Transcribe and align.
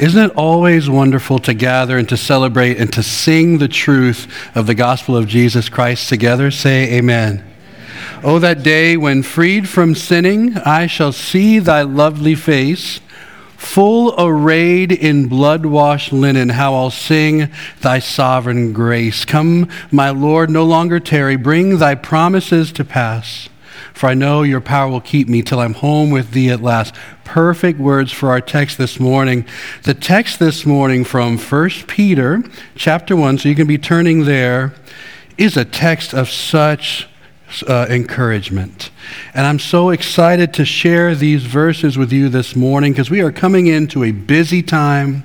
Isn't 0.00 0.30
it 0.30 0.36
always 0.36 0.88
wonderful 0.88 1.40
to 1.40 1.52
gather 1.52 1.98
and 1.98 2.08
to 2.08 2.16
celebrate 2.16 2.78
and 2.78 2.92
to 2.92 3.02
sing 3.02 3.58
the 3.58 3.66
truth 3.66 4.32
of 4.54 4.68
the 4.68 4.74
gospel 4.74 5.16
of 5.16 5.26
Jesus 5.26 5.68
Christ 5.68 6.08
together? 6.08 6.52
Say 6.52 6.96
amen. 6.96 7.44
Oh, 8.22 8.38
that 8.38 8.62
day 8.62 8.96
when 8.96 9.24
freed 9.24 9.68
from 9.68 9.96
sinning, 9.96 10.56
I 10.58 10.86
shall 10.86 11.10
see 11.10 11.58
thy 11.58 11.82
lovely 11.82 12.36
face, 12.36 13.00
full 13.56 14.14
arrayed 14.16 14.92
in 14.92 15.26
blood 15.26 15.66
washed 15.66 16.12
linen, 16.12 16.50
how 16.50 16.74
I'll 16.74 16.90
sing 16.90 17.50
thy 17.80 17.98
sovereign 17.98 18.72
grace. 18.72 19.24
Come, 19.24 19.68
my 19.90 20.10
Lord, 20.10 20.48
no 20.48 20.64
longer 20.64 21.00
tarry, 21.00 21.34
bring 21.34 21.78
thy 21.78 21.96
promises 21.96 22.70
to 22.72 22.84
pass. 22.84 23.48
For 23.98 24.06
I 24.06 24.14
know 24.14 24.44
your 24.44 24.60
power 24.60 24.88
will 24.88 25.00
keep 25.00 25.28
me 25.28 25.42
till 25.42 25.58
I'm 25.58 25.74
home 25.74 26.12
with 26.12 26.30
thee 26.30 26.50
at 26.50 26.62
last. 26.62 26.94
Perfect 27.24 27.80
words 27.80 28.12
for 28.12 28.30
our 28.30 28.40
text 28.40 28.78
this 28.78 29.00
morning. 29.00 29.44
The 29.82 29.92
text 29.92 30.38
this 30.38 30.64
morning 30.64 31.02
from 31.02 31.36
1 31.36 31.70
Peter 31.88 32.44
chapter 32.76 33.16
1, 33.16 33.38
so 33.38 33.48
you 33.48 33.56
can 33.56 33.66
be 33.66 33.76
turning 33.76 34.24
there, 34.24 34.72
is 35.36 35.56
a 35.56 35.64
text 35.64 36.14
of 36.14 36.30
such 36.30 37.08
uh, 37.66 37.86
encouragement. 37.88 38.90
And 39.34 39.46
I'm 39.46 39.58
so 39.58 39.90
excited 39.90 40.52
to 40.54 40.64
share 40.64 41.14
these 41.14 41.44
verses 41.44 41.96
with 41.96 42.12
you 42.12 42.28
this 42.28 42.54
morning 42.54 42.92
because 42.92 43.10
we 43.10 43.20
are 43.20 43.32
coming 43.32 43.66
into 43.66 44.04
a 44.04 44.10
busy 44.10 44.62
time. 44.62 45.24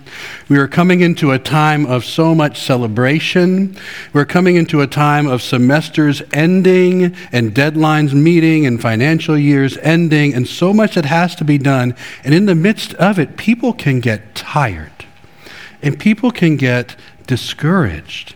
We 0.49 0.57
are 0.57 0.67
coming 0.67 1.01
into 1.01 1.31
a 1.31 1.39
time 1.39 1.85
of 1.85 2.05
so 2.05 2.33
much 2.33 2.61
celebration. 2.61 3.77
We're 4.13 4.25
coming 4.25 4.55
into 4.55 4.81
a 4.81 4.87
time 4.87 5.27
of 5.27 5.41
semesters 5.41 6.21
ending 6.31 7.15
and 7.31 7.53
deadlines 7.53 8.13
meeting 8.13 8.65
and 8.65 8.81
financial 8.81 9.37
years 9.37 9.77
ending 9.79 10.33
and 10.33 10.47
so 10.47 10.73
much 10.73 10.95
that 10.95 11.05
has 11.05 11.35
to 11.35 11.43
be 11.43 11.57
done. 11.57 11.95
And 12.23 12.33
in 12.33 12.45
the 12.45 12.55
midst 12.55 12.93
of 12.95 13.19
it, 13.19 13.37
people 13.37 13.73
can 13.73 13.99
get 13.99 14.33
tired 14.33 14.91
and 15.81 15.99
people 15.99 16.31
can 16.31 16.55
get 16.55 16.95
discouraged. 17.27 18.35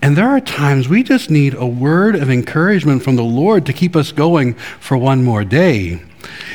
And 0.00 0.16
there 0.16 0.28
are 0.28 0.40
times 0.40 0.88
we 0.88 1.02
just 1.02 1.30
need 1.30 1.54
a 1.54 1.66
word 1.66 2.14
of 2.14 2.30
encouragement 2.30 3.02
from 3.02 3.16
the 3.16 3.24
Lord 3.24 3.66
to 3.66 3.72
keep 3.72 3.96
us 3.96 4.12
going 4.12 4.54
for 4.54 4.96
one 4.96 5.24
more 5.24 5.44
day. 5.44 6.00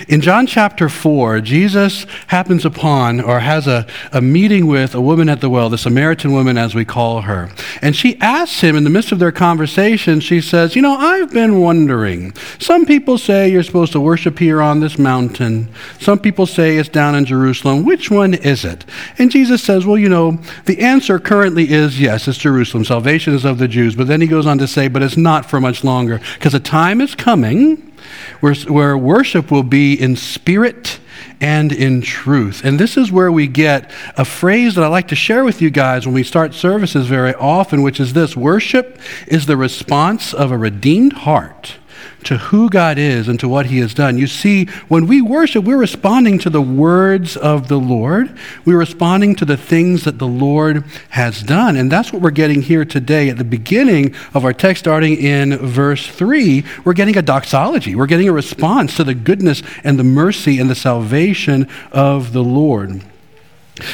In 0.08 0.22
John 0.22 0.48
chapter 0.48 0.90
4, 0.90 1.42
Jesus 1.42 2.06
happens 2.28 2.66
upon 2.66 3.22
or 3.22 3.40
has 3.40 3.68
a, 3.68 3.88
a 4.12 4.22
meeting 4.22 4.68
with 4.68 4.96
a 4.96 5.02
woman 5.02 5.30
at 5.30 5.42
the 5.42 5.50
well, 5.50 5.70
the 5.70 5.78
Samaritan 5.78 6.34
woman, 6.34 6.58
as 6.58 6.76
we 6.76 6.86
call 6.86 7.22
her. 7.22 7.50
And 7.82 7.96
she 7.96 8.20
asks 8.20 8.62
him 8.62 8.76
in 8.76 8.84
the 8.84 8.90
midst 8.90 9.12
of 9.12 9.20
their 9.20 9.32
conversation, 9.32 10.20
she 10.20 10.42
says, 10.42 10.76
You 10.76 10.82
know, 10.82 10.96
I've 10.96 11.32
been 11.32 11.60
wondering. 11.60 12.34
Some 12.60 12.86
people 12.86 13.18
say 13.18 13.50
you're 13.50 13.64
supposed 13.64 13.94
to 13.94 14.00
worship 14.00 14.40
here 14.40 14.62
on 14.62 14.80
this 14.80 14.98
mountain. 14.98 15.70
Some 16.00 16.20
people 16.20 16.46
say 16.46 16.78
it's 16.78 16.90
down 16.90 17.16
in 17.16 17.26
Jerusalem. 17.26 17.86
Which 17.86 18.12
one 18.12 18.34
is 18.34 18.66
it? 18.66 18.86
And 19.18 19.32
Jesus 19.32 19.64
says, 19.64 19.86
Well, 19.86 19.98
you 19.98 20.10
know, 20.10 20.40
the 20.66 20.80
answer 20.80 21.20
currently 21.20 21.72
is 21.72 22.00
yes, 22.00 22.28
it's 22.28 22.38
Jerusalem. 22.38 22.86
Salvation 22.86 23.34
is 23.34 23.46
of 23.46 23.58
the 23.58 23.68
Jews. 23.68 23.96
But 23.96 24.08
then 24.08 24.22
he 24.22 24.28
goes 24.28 24.46
on 24.46 24.58
to 24.58 24.68
say, 24.68 24.88
But 24.88 25.04
it's 25.04 25.18
not 25.18 25.46
for 25.46 25.62
much 25.62 25.84
longer 25.84 26.20
because 26.36 26.54
a 26.54 26.60
time 26.60 27.02
is 27.02 27.16
coming 27.16 27.93
where, 28.40 28.54
where 28.56 28.98
worship 28.98 29.52
will 29.52 29.64
be 29.64 29.94
in 29.94 30.16
spirit 30.16 31.00
and 31.40 31.72
in 31.72 32.02
truth. 32.02 32.64
And 32.64 32.80
this 32.80 32.98
is 32.98 33.12
where 33.12 33.32
we 33.32 33.48
get 33.48 33.92
a 34.18 34.26
phrase 34.26 34.76
that 34.76 34.84
I 34.84 34.88
like 34.88 35.10
to 35.10 35.16
share 35.16 35.44
with 35.44 35.62
you 35.62 35.70
guys 35.70 36.06
when 36.06 36.16
we 36.16 36.24
start 36.24 36.54
services 36.54 37.08
very 37.08 37.34
often, 37.36 37.82
which 37.82 38.00
is 38.00 38.14
this 38.14 38.36
worship 38.36 39.00
is 39.28 39.46
the 39.46 39.58
response 39.58 40.34
of 40.34 40.52
a 40.52 40.58
redeemed 40.58 41.14
heart 41.14 41.78
to 42.26 42.38
who 42.38 42.70
God 42.70 42.98
is 42.98 43.28
and 43.28 43.40
to 43.40 43.48
what 43.48 43.68
He 43.68 43.80
has 43.80 43.94
done. 43.94 44.18
You 44.18 44.28
see, 44.28 44.66
when 44.88 45.08
we 45.08 45.22
worship, 45.22 45.66
we're 45.66 45.78
responding 45.78 46.40
to 46.40 46.50
the 46.50 46.62
words 46.62 47.38
of 47.38 47.68
the 47.68 47.80
Lord. 47.80 48.36
We're 48.66 48.78
responding 48.78 49.36
to 49.36 49.46
the 49.46 49.58
things 49.58 50.04
that 50.04 50.20
the 50.20 50.28
Lord 50.28 50.84
has 51.10 51.42
done. 51.42 51.76
And 51.76 51.92
that's 51.92 52.12
what 52.12 52.22
we're 52.22 52.32
getting 52.32 52.62
here 52.62 52.86
today 52.86 53.30
at 53.30 53.38
the 53.38 53.44
beginning 53.44 54.16
of 54.34 54.46
our 54.46 54.54
text, 54.54 54.84
starting 54.84 55.18
in 55.18 55.58
verse 55.58 56.08
3. 56.08 56.64
We're 56.84 56.94
getting 56.94 57.18
a 57.18 57.22
doxology. 57.22 57.96
We're 57.96 58.08
getting 58.08 58.30
a 58.30 58.34
response 58.34 58.96
to 58.98 59.04
the 59.04 59.16
goodness 59.16 59.62
and 59.84 60.00
the 60.00 60.04
mercy 60.04 60.60
and 60.60 60.70
the 60.70 60.76
salvation 60.76 61.68
of 61.92 62.34
the 62.34 62.44
Lord. 62.44 63.04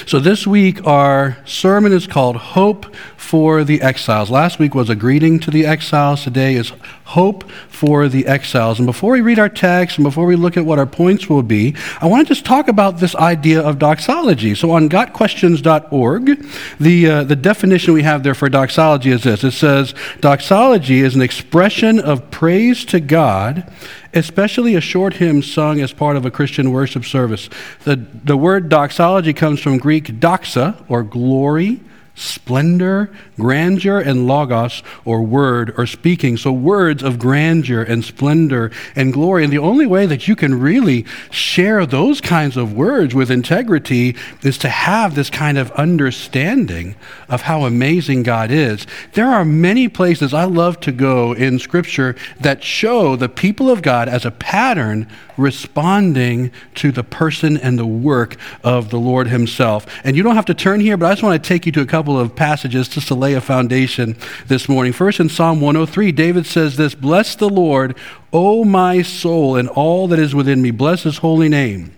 So, 0.06 0.20
this 0.20 0.46
week, 0.46 0.86
our 0.86 1.38
sermon 1.46 1.94
is 1.94 2.06
called 2.06 2.36
Hope 2.36 2.94
for 3.16 3.64
the 3.64 3.82
Exiles. 3.82 4.30
Last 4.30 4.60
week 4.60 4.76
was 4.76 4.90
a 4.90 4.96
greeting 4.96 5.40
to 5.40 5.52
the 5.52 5.66
exiles. 5.66 6.24
Today 6.24 6.56
is 6.56 6.74
Hope 7.06 7.50
for 7.70 8.10
the 8.10 8.28
Exiles. 8.28 8.78
And 8.78 8.86
before 8.86 9.14
we 9.14 9.22
read 9.22 9.40
our 9.40 9.48
text 9.48 9.98
and 9.98 10.04
before 10.04 10.26
we 10.26 10.36
look 10.36 10.58
at 10.58 10.66
what 10.66 10.80
our 10.80 10.86
points 10.86 11.30
will 11.30 11.44
be, 11.44 11.76
I 12.02 12.08
want 12.08 12.28
to 12.28 12.34
just 12.34 12.46
talk 12.46 12.68
about 12.68 13.00
this 13.00 13.16
idea 13.16 13.62
of 13.62 13.80
doxology. 13.80 14.54
So, 14.54 14.72
on 14.72 14.90
gotquestions.org, 14.90 16.46
the, 16.80 17.10
uh, 17.10 17.24
the 17.24 17.36
definition 17.38 17.94
we 17.94 18.04
have 18.04 18.24
there 18.24 18.36
for 18.36 18.50
doxology 18.50 19.12
is 19.12 19.24
this 19.24 19.46
it 19.46 19.52
says, 19.52 19.96
Doxology 20.20 21.00
is 21.00 21.16
an 21.16 21.22
expression 21.22 22.02
of 22.02 22.30
praise 22.32 22.84
to 22.86 23.00
God 23.00 23.72
especially 24.14 24.76
a 24.76 24.82
short 24.82 25.16
hymn 25.16 25.42
sung 25.42 25.80
as 25.82 25.94
part 25.94 26.16
of 26.16 26.26
a 26.26 26.32
Christian 26.32 26.72
worship 26.72 27.06
service. 27.06 27.50
The, 27.84 27.96
the 27.96 28.38
word 28.38 28.70
doxology 28.70 29.34
comes 29.34 29.60
from 29.60 29.78
Greek 29.78 30.20
doxa, 30.20 30.84
or 30.88 31.04
glory, 31.04 31.82
splendor, 32.20 33.10
grandeur, 33.38 34.00
and 34.00 34.28
logos, 34.28 34.84
or 35.06 35.24
word, 35.24 35.74
or 35.78 35.86
speaking. 35.86 36.36
So, 36.36 36.52
words 36.52 37.02
of 37.02 37.18
grandeur 37.18 37.82
and 37.82 38.04
splendor 38.04 38.72
and 38.96 39.14
glory. 39.14 39.44
And 39.44 39.54
the 39.54 39.60
only 39.60 39.88
way 39.88 40.06
that 40.06 40.28
you 40.28 40.36
can 40.36 40.60
really 40.60 41.06
share 41.32 41.86
those 41.86 42.20
kinds 42.20 42.58
of 42.58 42.74
words 42.74 43.16
with 43.16 43.32
integrity 43.32 44.16
is 44.44 44.58
to 44.60 44.70
have 44.70 45.16
this 45.16 45.30
kind 45.30 45.58
of 45.58 45.72
understanding 45.72 46.96
of 47.30 47.44
how 47.44 47.64
amazing 47.64 48.24
God 48.24 48.52
is. 48.52 48.86
There 49.14 49.28
are 49.28 49.46
many 49.46 49.88
places 49.88 50.34
I 50.34 50.44
love 50.44 50.80
to 50.82 50.92
go 50.92 51.34
in 51.34 51.58
Scripture 51.58 52.16
that 52.42 52.64
show 52.64 53.16
the 53.16 53.30
people 53.30 53.70
of 53.70 53.82
God 53.82 54.10
as 54.10 54.26
a 54.26 54.32
pattern 54.32 55.08
responding 55.38 56.52
to 56.76 56.92
the 56.92 57.04
person 57.04 57.58
and 57.58 57.80
the 57.80 57.86
work 57.86 58.36
of 58.64 58.90
the 58.90 59.00
Lord 59.00 59.28
Himself. 59.28 59.86
And 60.04 60.16
you 60.16 60.24
don't 60.24 60.36
have 60.36 60.46
to 60.46 60.54
turn 60.54 60.82
here, 60.82 60.98
but 60.98 61.06
I 61.08 61.12
just 61.12 61.24
want 61.24 61.42
to 61.42 61.48
take 61.48 61.66
you 61.66 61.72
to 61.74 61.82
a 61.82 61.86
couple 61.86 62.09
of 62.18 62.36
passages 62.36 62.88
just 62.88 63.10
to 63.10 63.16
lay 63.16 63.34
a 63.34 63.42
foundation 63.42 64.16
this 64.48 64.70
morning. 64.70 64.94
First, 64.94 65.20
in 65.20 65.28
Psalm 65.28 65.60
103, 65.60 66.14
David 66.14 66.46
says 66.46 66.78
this 66.78 66.96
Bless 66.96 67.36
the 67.36 67.50
Lord, 67.50 67.98
O 68.32 68.64
my 68.64 69.02
soul, 69.02 69.58
and 69.58 69.68
all 69.68 70.08
that 70.08 70.20
is 70.20 70.34
within 70.34 70.62
me. 70.62 70.72
Bless 70.72 71.04
His 71.04 71.18
holy 71.18 71.50
name. 71.50 71.96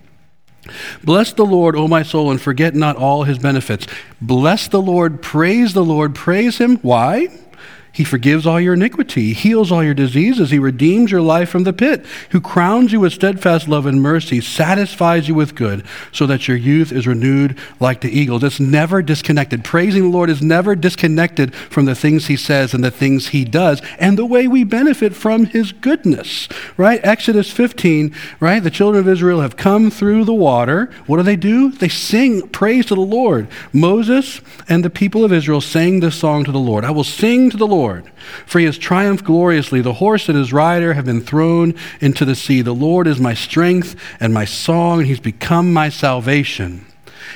Bless 1.04 1.34
the 1.34 1.46
Lord, 1.46 1.76
O 1.76 1.88
my 1.88 2.04
soul, 2.04 2.32
and 2.32 2.40
forget 2.40 2.76
not 2.76 2.96
all 2.96 3.24
his 3.24 3.40
benefits. 3.40 3.88
Bless 4.22 4.68
the 4.68 4.82
Lord, 4.82 5.22
praise 5.22 5.74
the 5.74 5.84
Lord, 5.84 6.14
praise 6.14 6.60
him. 6.60 6.78
Why? 6.78 7.28
He 7.94 8.06
forgives 8.06 8.48
all 8.48 8.60
your 8.60 8.76
iniquity, 8.76 9.28
he 9.28 9.34
heals 9.34 9.70
all 9.70 9.84
your 9.84 9.94
diseases, 9.94 10.50
he 10.50 10.60
redeems 10.60 11.12
your 11.12 11.22
life 11.22 11.50
from 11.50 11.66
the 11.66 11.74
pit, 11.74 12.06
who 12.30 12.40
crowns 12.40 12.94
you 12.94 13.02
with 13.02 13.12
steadfast 13.12 13.68
love 13.68 13.86
and 13.86 14.02
mercy, 14.02 14.40
satisfies 14.40 15.28
you 15.28 15.36
with 15.36 15.56
good, 15.56 15.86
so 16.14 16.26
that 16.26 16.48
your 16.48 16.56
youth 16.56 16.94
is 16.94 17.06
renewed 17.06 17.58
like 17.82 18.00
the 18.00 18.10
eagles. 18.10 18.46
It's 18.46 18.62
never 18.62 19.02
disconnected. 19.02 19.66
Praising 19.66 20.04
the 20.04 20.10
Lord 20.10 20.30
is 20.30 20.42
never 20.42 20.74
disconnected 20.74 21.54
from 21.54 21.84
the 21.84 21.94
things 21.94 22.28
he 22.28 22.38
says 22.38 22.74
and 22.74 22.82
the 22.82 22.92
things 22.92 23.30
he 23.30 23.44
does, 23.44 23.82
and 24.00 24.18
the 24.18 24.26
way 24.26 24.48
we 24.48 24.64
benefit 24.64 25.14
from 25.14 25.48
his 25.48 25.74
goodness. 25.74 26.48
Right? 26.78 27.02
Exodus 27.04 27.52
15, 27.52 28.16
right? 28.40 28.64
The 28.64 28.72
children 28.72 29.02
of 29.02 29.10
Israel 29.10 29.42
have 29.42 29.58
come 29.58 29.92
through 29.92 30.24
the 30.24 30.34
water. 30.34 30.90
What 31.08 31.18
do 31.18 31.24
they 31.24 31.36
do? 31.36 31.72
They 31.72 31.90
sing 31.90 32.48
praise 32.50 32.86
to 32.86 32.96
the 32.96 33.02
Lord. 33.02 33.50
Moses 33.74 34.40
and 34.70 34.86
the 34.86 34.90
people 34.90 35.26
of 35.26 35.34
Israel 35.34 35.60
sang 35.60 36.00
this 36.00 36.16
song 36.16 36.46
to 36.46 36.54
the 36.54 36.58
Lord. 36.58 36.86
I 36.86 36.92
will 36.92 37.04
sing 37.04 37.50
to 37.50 37.58
the 37.58 37.68
Lord 37.68 37.81
Lord. 37.82 38.12
For 38.46 38.60
he 38.60 38.66
has 38.66 38.78
triumphed 38.78 39.26
gloriously. 39.26 39.82
The 39.82 39.94
horse 39.94 40.30
and 40.30 40.38
his 40.38 40.54
rider 40.54 40.94
have 40.94 41.06
been 41.06 41.22
thrown 41.22 41.74
into 42.00 42.26
the 42.26 42.36
sea. 42.36 42.62
The 42.62 42.76
Lord 42.76 43.08
is 43.08 43.20
my 43.20 43.34
strength 43.34 43.96
and 44.20 44.34
my 44.34 44.46
song, 44.46 45.00
and 45.00 45.08
he's 45.08 45.20
become 45.20 45.74
my 45.74 45.90
salvation 45.90 46.86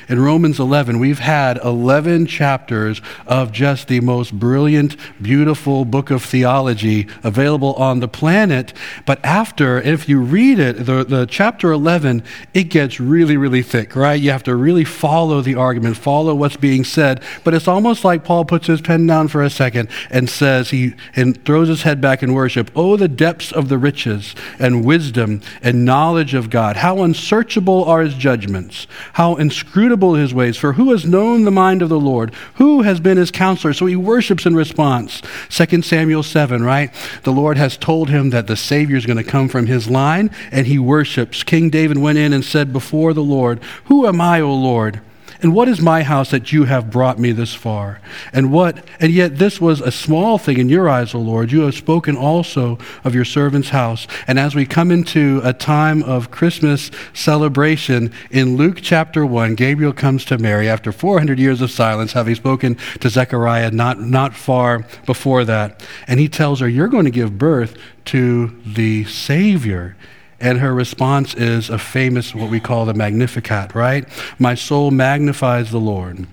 in 0.07 0.19
Romans 0.19 0.59
11, 0.59 0.99
we've 0.99 1.19
had 1.19 1.57
11 1.63 2.25
chapters 2.27 3.01
of 3.27 3.51
just 3.51 3.87
the 3.87 3.99
most 4.01 4.37
brilliant, 4.37 4.95
beautiful 5.21 5.85
book 5.85 6.11
of 6.11 6.23
theology 6.23 7.07
available 7.23 7.73
on 7.73 7.99
the 7.99 8.07
planet. 8.07 8.73
But 9.05 9.23
after, 9.23 9.81
if 9.81 10.07
you 10.09 10.21
read 10.21 10.59
it, 10.59 10.85
the, 10.85 11.03
the 11.03 11.25
chapter 11.25 11.71
11, 11.71 12.23
it 12.53 12.65
gets 12.65 12.99
really, 12.99 13.37
really 13.37 13.61
thick, 13.61 13.95
right? 13.95 14.19
You 14.19 14.31
have 14.31 14.43
to 14.43 14.55
really 14.55 14.85
follow 14.85 15.41
the 15.41 15.55
argument, 15.55 15.97
follow 15.97 16.35
what's 16.35 16.57
being 16.57 16.83
said. 16.83 17.23
But 17.43 17.53
it's 17.53 17.67
almost 17.67 18.03
like 18.03 18.23
Paul 18.23 18.45
puts 18.45 18.67
his 18.67 18.81
pen 18.81 19.07
down 19.07 19.27
for 19.27 19.41
a 19.41 19.49
second 19.49 19.89
and 20.09 20.29
says, 20.29 20.69
he 20.69 20.95
and 21.15 21.43
throws 21.45 21.67
his 21.67 21.83
head 21.83 22.01
back 22.01 22.23
in 22.23 22.33
worship. 22.33 22.71
Oh, 22.75 22.97
the 22.97 23.07
depths 23.07 23.51
of 23.51 23.69
the 23.69 23.77
riches 23.77 24.35
and 24.59 24.85
wisdom 24.85 25.41
and 25.61 25.85
knowledge 25.85 26.33
of 26.33 26.49
God. 26.49 26.77
How 26.77 27.01
unsearchable 27.01 27.83
are 27.85 28.01
his 28.01 28.15
judgments, 28.15 28.87
how 29.13 29.35
inscrutable 29.35 29.74
his 29.75 30.33
ways. 30.33 30.57
For 30.57 30.73
who 30.73 30.91
has 30.91 31.05
known 31.05 31.43
the 31.43 31.51
mind 31.51 31.81
of 31.81 31.89
the 31.89 31.99
Lord? 31.99 32.33
Who 32.55 32.81
has 32.81 32.99
been 32.99 33.17
his 33.17 33.31
counselor? 33.31 33.73
So 33.73 33.85
he 33.85 33.95
worships 33.95 34.45
in 34.45 34.55
response. 34.55 35.21
2 35.49 35.81
Samuel 35.81 36.23
7, 36.23 36.63
right? 36.63 36.91
The 37.23 37.31
Lord 37.31 37.57
has 37.57 37.77
told 37.77 38.09
him 38.09 38.31
that 38.31 38.47
the 38.47 38.55
Savior 38.55 38.97
is 38.97 39.05
going 39.05 39.17
to 39.17 39.23
come 39.23 39.47
from 39.47 39.67
his 39.67 39.89
line, 39.89 40.31
and 40.51 40.67
he 40.67 40.79
worships. 40.79 41.43
King 41.43 41.69
David 41.69 41.97
went 41.97 42.17
in 42.17 42.33
and 42.33 42.43
said 42.43 42.73
before 42.73 43.13
the 43.13 43.23
Lord, 43.23 43.61
Who 43.85 44.07
am 44.07 44.21
I, 44.21 44.41
O 44.41 44.53
Lord? 44.53 45.01
And 45.41 45.53
what 45.53 45.67
is 45.67 45.81
my 45.81 46.03
house 46.03 46.31
that 46.31 46.51
you 46.51 46.63
have 46.63 46.89
brought 46.89 47.19
me 47.19 47.31
this 47.31 47.53
far? 47.53 47.99
And 48.33 48.51
what 48.51 48.85
and 48.99 49.11
yet 49.11 49.37
this 49.37 49.59
was 49.59 49.81
a 49.81 49.91
small 49.91 50.37
thing 50.37 50.57
in 50.57 50.69
your 50.69 50.89
eyes, 50.89 51.13
O 51.13 51.19
Lord. 51.19 51.51
You 51.51 51.61
have 51.61 51.75
spoken 51.75 52.15
also 52.15 52.77
of 53.03 53.13
your 53.13 53.25
servant's 53.25 53.69
house. 53.69 54.07
And 54.27 54.39
as 54.39 54.55
we 54.55 54.65
come 54.65 54.91
into 54.91 55.41
a 55.43 55.53
time 55.53 56.03
of 56.03 56.31
Christmas 56.31 56.91
celebration 57.13 58.11
in 58.31 58.57
Luke 58.57 58.79
chapter 58.81 59.25
1, 59.25 59.55
Gabriel 59.55 59.93
comes 59.93 60.25
to 60.25 60.37
Mary 60.37 60.69
after 60.69 60.91
400 60.91 61.39
years 61.39 61.61
of 61.61 61.71
silence, 61.71 62.13
having 62.13 62.35
spoken 62.35 62.75
to 62.99 63.09
Zechariah 63.09 63.71
not, 63.71 63.99
not 63.99 64.35
far 64.35 64.85
before 65.05 65.43
that. 65.45 65.83
And 66.07 66.19
he 66.19 66.29
tells 66.29 66.59
her, 66.59 66.69
You're 66.69 66.87
going 66.87 67.05
to 67.05 67.11
give 67.11 67.37
birth 67.37 67.77
to 68.05 68.55
the 68.65 69.03
Savior. 69.05 69.95
And 70.39 70.59
her 70.59 70.73
response 70.73 71.33
is 71.33 71.69
a 71.69 71.77
famous, 71.77 72.35
what 72.35 72.49
we 72.49 72.59
call 72.59 72.85
the 72.85 72.93
Magnificat, 72.93 73.73
right? 73.73 74.05
My 74.37 74.55
soul 74.55 74.91
magnifies 74.91 75.71
the 75.71 75.79
Lord. 75.79 76.27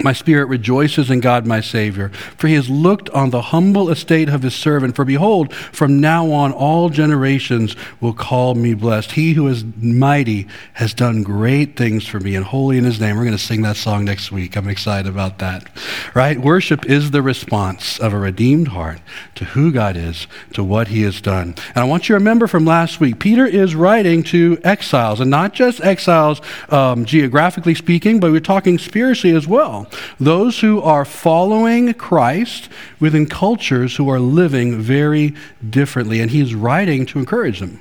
My 0.00 0.14
spirit 0.14 0.46
rejoices 0.46 1.10
in 1.10 1.20
God 1.20 1.46
my 1.46 1.60
Savior, 1.60 2.08
for 2.08 2.48
he 2.48 2.54
has 2.54 2.70
looked 2.70 3.10
on 3.10 3.28
the 3.28 3.42
humble 3.42 3.90
estate 3.90 4.30
of 4.30 4.42
his 4.42 4.54
servant. 4.54 4.96
For 4.96 5.04
behold, 5.04 5.52
from 5.54 6.00
now 6.00 6.32
on 6.32 6.50
all 6.50 6.88
generations 6.88 7.76
will 8.00 8.14
call 8.14 8.54
me 8.54 8.72
blessed. 8.72 9.12
He 9.12 9.34
who 9.34 9.46
is 9.48 9.64
mighty 9.76 10.48
has 10.74 10.94
done 10.94 11.22
great 11.22 11.76
things 11.76 12.06
for 12.06 12.18
me, 12.20 12.34
and 12.34 12.44
holy 12.44 12.78
in 12.78 12.84
his 12.84 13.00
name. 13.00 13.16
We're 13.16 13.24
going 13.24 13.36
to 13.36 13.42
sing 13.42 13.62
that 13.62 13.76
song 13.76 14.06
next 14.06 14.32
week. 14.32 14.56
I'm 14.56 14.66
excited 14.66 15.08
about 15.08 15.38
that. 15.38 15.68
Right? 16.14 16.38
Worship 16.38 16.86
is 16.86 17.10
the 17.10 17.22
response 17.22 18.00
of 18.00 18.14
a 18.14 18.18
redeemed 18.18 18.68
heart 18.68 19.00
to 19.34 19.44
who 19.44 19.70
God 19.70 19.96
is, 19.96 20.26
to 20.54 20.64
what 20.64 20.88
he 20.88 21.02
has 21.02 21.20
done. 21.20 21.54
And 21.74 21.78
I 21.78 21.84
want 21.84 22.08
you 22.08 22.14
to 22.14 22.18
remember 22.18 22.46
from 22.46 22.64
last 22.64 22.98
week, 22.98 23.18
Peter 23.18 23.46
is 23.46 23.74
writing 23.74 24.22
to 24.24 24.58
exiles, 24.64 25.20
and 25.20 25.30
not 25.30 25.52
just 25.52 25.84
exiles 25.84 26.40
um, 26.70 27.04
geographically 27.04 27.74
speaking, 27.74 28.20
but 28.20 28.32
we're 28.32 28.40
talking 28.40 28.78
spiritually 28.78 29.36
as 29.36 29.46
well 29.46 29.81
those 30.18 30.60
who 30.60 30.80
are 30.80 31.04
following 31.04 31.94
Christ 31.94 32.68
within 33.00 33.26
cultures 33.26 33.96
who 33.96 34.08
are 34.08 34.20
living 34.20 34.80
very 34.80 35.34
differently. 35.68 36.20
And 36.20 36.30
he's 36.30 36.54
writing 36.54 37.06
to 37.06 37.18
encourage 37.18 37.60
them. 37.60 37.80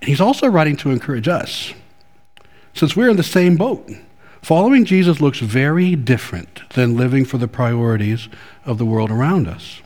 And 0.00 0.08
he's 0.08 0.20
also 0.20 0.46
writing 0.46 0.76
to 0.78 0.90
encourage 0.90 1.28
us. 1.28 1.72
Since 2.74 2.94
we're 2.96 3.10
in 3.10 3.16
the 3.16 3.22
same 3.22 3.56
boat, 3.56 3.90
following 4.42 4.84
Jesus 4.84 5.20
looks 5.20 5.40
very 5.40 5.96
different 5.96 6.68
than 6.70 6.96
living 6.96 7.24
for 7.24 7.38
the 7.38 7.48
priorities 7.48 8.28
of 8.64 8.78
the 8.78 8.86
world 8.86 9.10
around 9.10 9.48
us. 9.48 9.82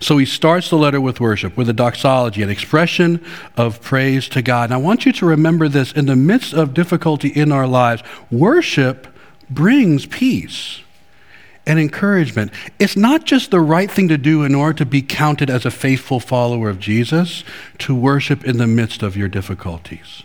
So 0.00 0.18
he 0.18 0.26
starts 0.26 0.70
the 0.70 0.76
letter 0.76 1.00
with 1.00 1.20
worship, 1.20 1.56
with 1.56 1.68
a 1.68 1.72
doxology, 1.72 2.42
an 2.42 2.50
expression 2.50 3.24
of 3.56 3.80
praise 3.80 4.28
to 4.30 4.42
God. 4.42 4.64
And 4.64 4.74
I 4.74 4.78
want 4.78 5.06
you 5.06 5.12
to 5.12 5.26
remember 5.26 5.68
this 5.68 5.92
in 5.92 6.06
the 6.06 6.16
midst 6.16 6.52
of 6.52 6.74
difficulty 6.74 7.28
in 7.28 7.52
our 7.52 7.66
lives, 7.66 8.02
worship 8.30 9.08
brings 9.54 10.06
peace 10.06 10.80
and 11.66 11.78
encouragement. 11.78 12.52
It's 12.78 12.96
not 12.96 13.24
just 13.24 13.50
the 13.50 13.60
right 13.60 13.90
thing 13.90 14.08
to 14.08 14.18
do 14.18 14.42
in 14.42 14.54
order 14.54 14.78
to 14.78 14.86
be 14.86 15.02
counted 15.02 15.48
as 15.48 15.64
a 15.64 15.70
faithful 15.70 16.20
follower 16.20 16.68
of 16.68 16.80
Jesus 16.80 17.44
to 17.78 17.94
worship 17.94 18.44
in 18.44 18.58
the 18.58 18.66
midst 18.66 19.02
of 19.02 19.16
your 19.16 19.28
difficulties. 19.28 20.24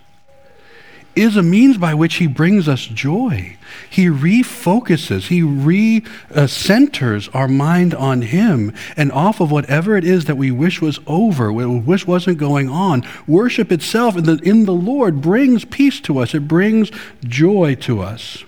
Is 1.16 1.36
a 1.36 1.42
means 1.42 1.78
by 1.80 1.96
which 1.96 2.16
he 2.16 2.28
brings 2.28 2.68
us 2.68 2.86
joy. 2.86 3.58
He 3.90 4.06
refocuses, 4.06 5.28
he 5.28 5.42
re-centers 5.42 7.28
our 7.30 7.48
mind 7.48 7.96
on 7.96 8.22
him 8.22 8.72
and 8.96 9.12
off 9.12 9.40
of 9.40 9.50
whatever 9.50 9.98
it 9.98 10.04
is 10.04 10.26
that 10.26 10.38
we 10.38 10.52
wish 10.52 10.80
was 10.80 11.00
over, 11.08 11.52
what 11.52 11.68
we 11.68 11.80
wish 11.80 12.06
wasn't 12.06 12.38
going 12.38 12.70
on. 12.70 13.04
Worship 13.26 13.72
itself 13.72 14.16
in 14.16 14.26
the, 14.26 14.40
in 14.44 14.66
the 14.66 14.74
Lord 14.74 15.22
brings 15.22 15.66
peace 15.66 16.00
to 16.02 16.20
us, 16.20 16.36
it 16.36 16.48
brings 16.48 16.92
joy 17.24 17.74
to 17.82 18.02
us. 18.02 18.44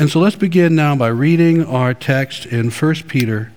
And 0.00 0.08
so 0.08 0.20
let's 0.20 0.36
begin 0.36 0.76
now 0.76 0.94
by 0.94 1.08
reading 1.08 1.66
our 1.66 1.92
text 1.92 2.46
in 2.46 2.70
1 2.70 2.94
Peter 3.08 3.50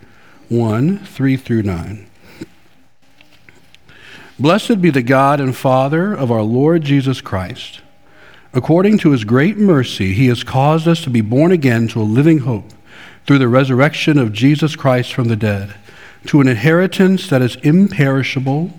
1 0.50 0.98
3 0.98 1.38
through 1.38 1.62
9. 1.62 2.08
Blessed 4.40 4.82
be 4.82 4.90
the 4.90 5.04
God 5.04 5.40
and 5.40 5.56
Father 5.56 6.12
of 6.12 6.32
our 6.32 6.42
Lord 6.42 6.82
Jesus 6.82 7.22
Christ. 7.22 7.82
According 8.54 8.98
to 9.00 9.12
his 9.12 9.24
great 9.24 9.56
mercy, 9.56 10.16
he 10.16 10.30
has 10.30 10.44
caused 10.44 10.88
us 10.88 11.04
to 11.04 11.12
be 11.12 11.22
born 11.22 11.52
again 11.52 11.88
to 11.90 12.02
a 12.02 12.04
living 12.04 12.40
hope 12.40 12.72
through 13.28 13.38
the 13.38 13.48
resurrection 13.48 14.18
of 14.18 14.34
Jesus 14.34 14.76
Christ 14.76 15.14
from 15.14 15.28
the 15.28 15.36
dead, 15.36 15.76
to 16.26 16.42
an 16.42 16.48
inheritance 16.48 17.30
that 17.30 17.44
is 17.44 17.56
imperishable, 17.58 18.74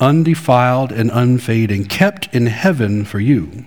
undefiled, 0.00 0.90
and 0.90 1.12
unfading, 1.12 1.84
kept 1.84 2.34
in 2.34 2.46
heaven 2.46 3.04
for 3.04 3.20
you 3.20 3.66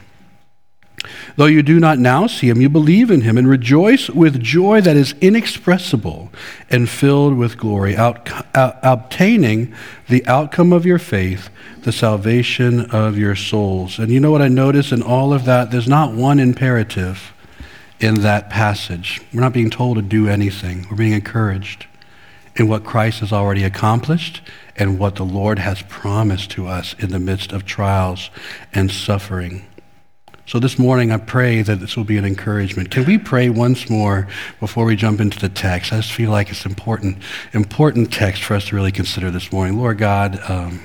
Though 1.35 1.47
you 1.47 1.63
do 1.63 1.79
not 1.79 1.97
now 1.97 2.27
see 2.27 2.49
him, 2.49 2.61
you 2.61 2.69
believe 2.69 3.09
in 3.09 3.21
him 3.21 3.37
and 3.37 3.47
rejoice 3.47 4.09
with 4.09 4.41
joy 4.41 4.81
that 4.81 4.95
is 4.95 5.15
inexpressible 5.21 6.31
and 6.69 6.89
filled 6.89 7.37
with 7.37 7.57
glory, 7.57 7.95
out, 7.95 8.29
uh, 8.55 8.73
obtaining 8.83 9.73
the 10.09 10.25
outcome 10.27 10.71
of 10.71 10.85
your 10.85 10.99
faith, 10.99 11.49
the 11.81 11.91
salvation 11.91 12.81
of 12.91 13.17
your 13.17 13.35
souls. 13.35 13.97
And 13.97 14.11
you 14.11 14.19
know 14.19 14.31
what 14.31 14.41
I 14.41 14.47
notice 14.47 14.91
in 14.91 15.01
all 15.01 15.33
of 15.33 15.45
that? 15.45 15.71
There's 15.71 15.87
not 15.87 16.13
one 16.13 16.39
imperative 16.39 17.33
in 17.99 18.21
that 18.21 18.49
passage. 18.49 19.21
We're 19.33 19.41
not 19.41 19.53
being 19.53 19.69
told 19.69 19.97
to 19.97 20.01
do 20.01 20.27
anything, 20.27 20.85
we're 20.89 20.97
being 20.97 21.13
encouraged 21.13 21.87
in 22.55 22.67
what 22.67 22.83
Christ 22.83 23.21
has 23.21 23.31
already 23.31 23.63
accomplished 23.63 24.41
and 24.75 24.99
what 24.99 25.15
the 25.15 25.23
Lord 25.23 25.59
has 25.59 25.81
promised 25.83 26.51
to 26.51 26.67
us 26.67 26.95
in 26.99 27.11
the 27.11 27.19
midst 27.19 27.51
of 27.51 27.65
trials 27.65 28.29
and 28.73 28.91
suffering. 28.91 29.65
So 30.47 30.59
this 30.59 30.79
morning, 30.79 31.11
I 31.11 31.17
pray 31.17 31.61
that 31.61 31.79
this 31.79 31.95
will 31.95 32.03
be 32.03 32.17
an 32.17 32.25
encouragement. 32.25 32.91
Can 32.91 33.05
we 33.05 33.17
pray 33.17 33.49
once 33.49 33.89
more 33.89 34.27
before 34.59 34.85
we 34.85 34.95
jump 34.95 35.21
into 35.21 35.39
the 35.39 35.49
text? 35.49 35.93
I 35.93 35.97
just 35.97 36.11
feel 36.11 36.31
like 36.31 36.49
it's 36.49 36.65
important, 36.65 37.19
important 37.53 38.11
text 38.11 38.43
for 38.43 38.55
us 38.55 38.65
to 38.65 38.75
really 38.75 38.91
consider 38.91 39.31
this 39.31 39.51
morning. 39.51 39.77
Lord 39.77 39.99
God, 39.99 40.39
um, 40.49 40.81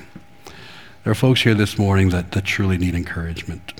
there 1.03 1.11
are 1.11 1.15
folks 1.15 1.41
here 1.41 1.55
this 1.55 1.77
morning 1.77 2.09
that, 2.09 2.31
that 2.33 2.45
truly 2.45 2.77
need 2.77 2.93
encouragement. 2.93 3.73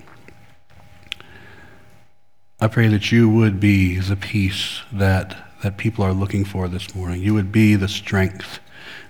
I 2.60 2.68
pray 2.68 2.88
that 2.88 3.12
you 3.12 3.30
would 3.30 3.60
be 3.60 4.00
the 4.00 4.16
peace 4.16 4.82
that, 4.92 5.38
that 5.62 5.78
people 5.78 6.04
are 6.04 6.14
looking 6.14 6.44
for 6.44 6.68
this 6.68 6.96
morning. 6.96 7.22
You 7.22 7.36
would 7.36 7.52
be 7.52 7.76
the 7.76 7.88
strength, 7.88 8.60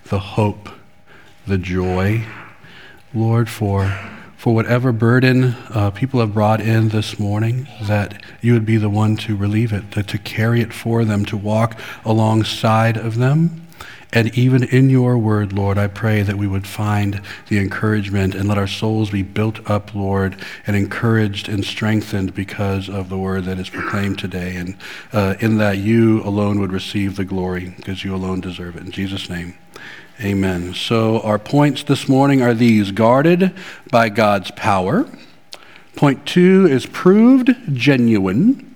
the 0.05 0.19
hope, 0.19 0.69
the 1.47 1.57
joy, 1.57 2.25
Lord, 3.13 3.50
for 3.50 3.97
for 4.38 4.53
whatever 4.53 4.91
burden 4.91 5.56
uh, 5.72 5.89
people 5.91 6.20
have 6.20 6.34
brought 6.34 6.62
in 6.62 6.89
this 6.89 7.20
morning, 7.20 7.67
that 7.82 8.22
you 8.39 8.53
would 8.53 8.65
be 8.65 8.77
the 8.77 8.89
one 8.89 9.17
to 9.17 9.36
relieve 9.36 9.74
it, 9.74 9.91
to, 9.91 10.03
to 10.03 10.17
carry 10.20 10.62
it 10.62 10.72
for 10.72 11.03
them, 11.03 11.25
to 11.25 11.36
walk 11.36 11.77
alongside 12.06 12.96
of 12.98 13.17
them. 13.17 13.67
And 14.13 14.36
even 14.38 14.63
in 14.63 14.89
your 14.89 15.17
word, 15.17 15.51
Lord, 15.51 15.77
I 15.77 15.88
pray 15.88 16.22
that 16.22 16.38
we 16.38 16.48
would 16.48 16.65
find 16.65 17.22
the 17.50 17.58
encouragement 17.58 18.36
and 18.36 18.48
let 18.48 18.58
our 18.58 18.67
souls 18.67 19.10
be 19.10 19.22
built 19.22 19.70
up, 19.70 19.94
Lord, 19.94 20.38
and 20.65 20.77
encouraged 20.77 21.50
and 21.50 21.65
strengthened 21.65 22.34
because 22.34 22.88
of 22.88 23.10
the 23.10 23.17
word 23.17 23.44
that 23.46 23.60
is 23.60 23.70
proclaimed 23.70 24.17
today. 24.17 24.56
And 24.56 24.77
uh, 25.12 25.36
in 25.39 25.58
that 25.58 25.79
you 25.79 26.24
alone 26.24 26.60
would 26.62 26.72
receive 26.72 27.17
the 27.17 27.25
glory 27.25 27.74
because 27.75 28.06
you 28.06 28.15
alone 28.15 28.39
deserve 28.39 28.77
it. 28.77 28.84
In 28.84 28.91
Jesus' 28.91 29.29
name. 29.29 29.56
Amen. 30.19 30.74
So 30.74 31.19
our 31.19 31.38
points 31.38 31.83
this 31.83 32.09
morning 32.09 32.41
are 32.41 32.55
these 32.55 32.91
guarded 32.91 33.53
by 33.91 34.09
God's 34.09 34.50
power. 34.50 35.07
Point 35.95 36.25
two 36.25 36.65
is 36.65 36.88
proved 36.88 37.55
genuine. 37.71 38.75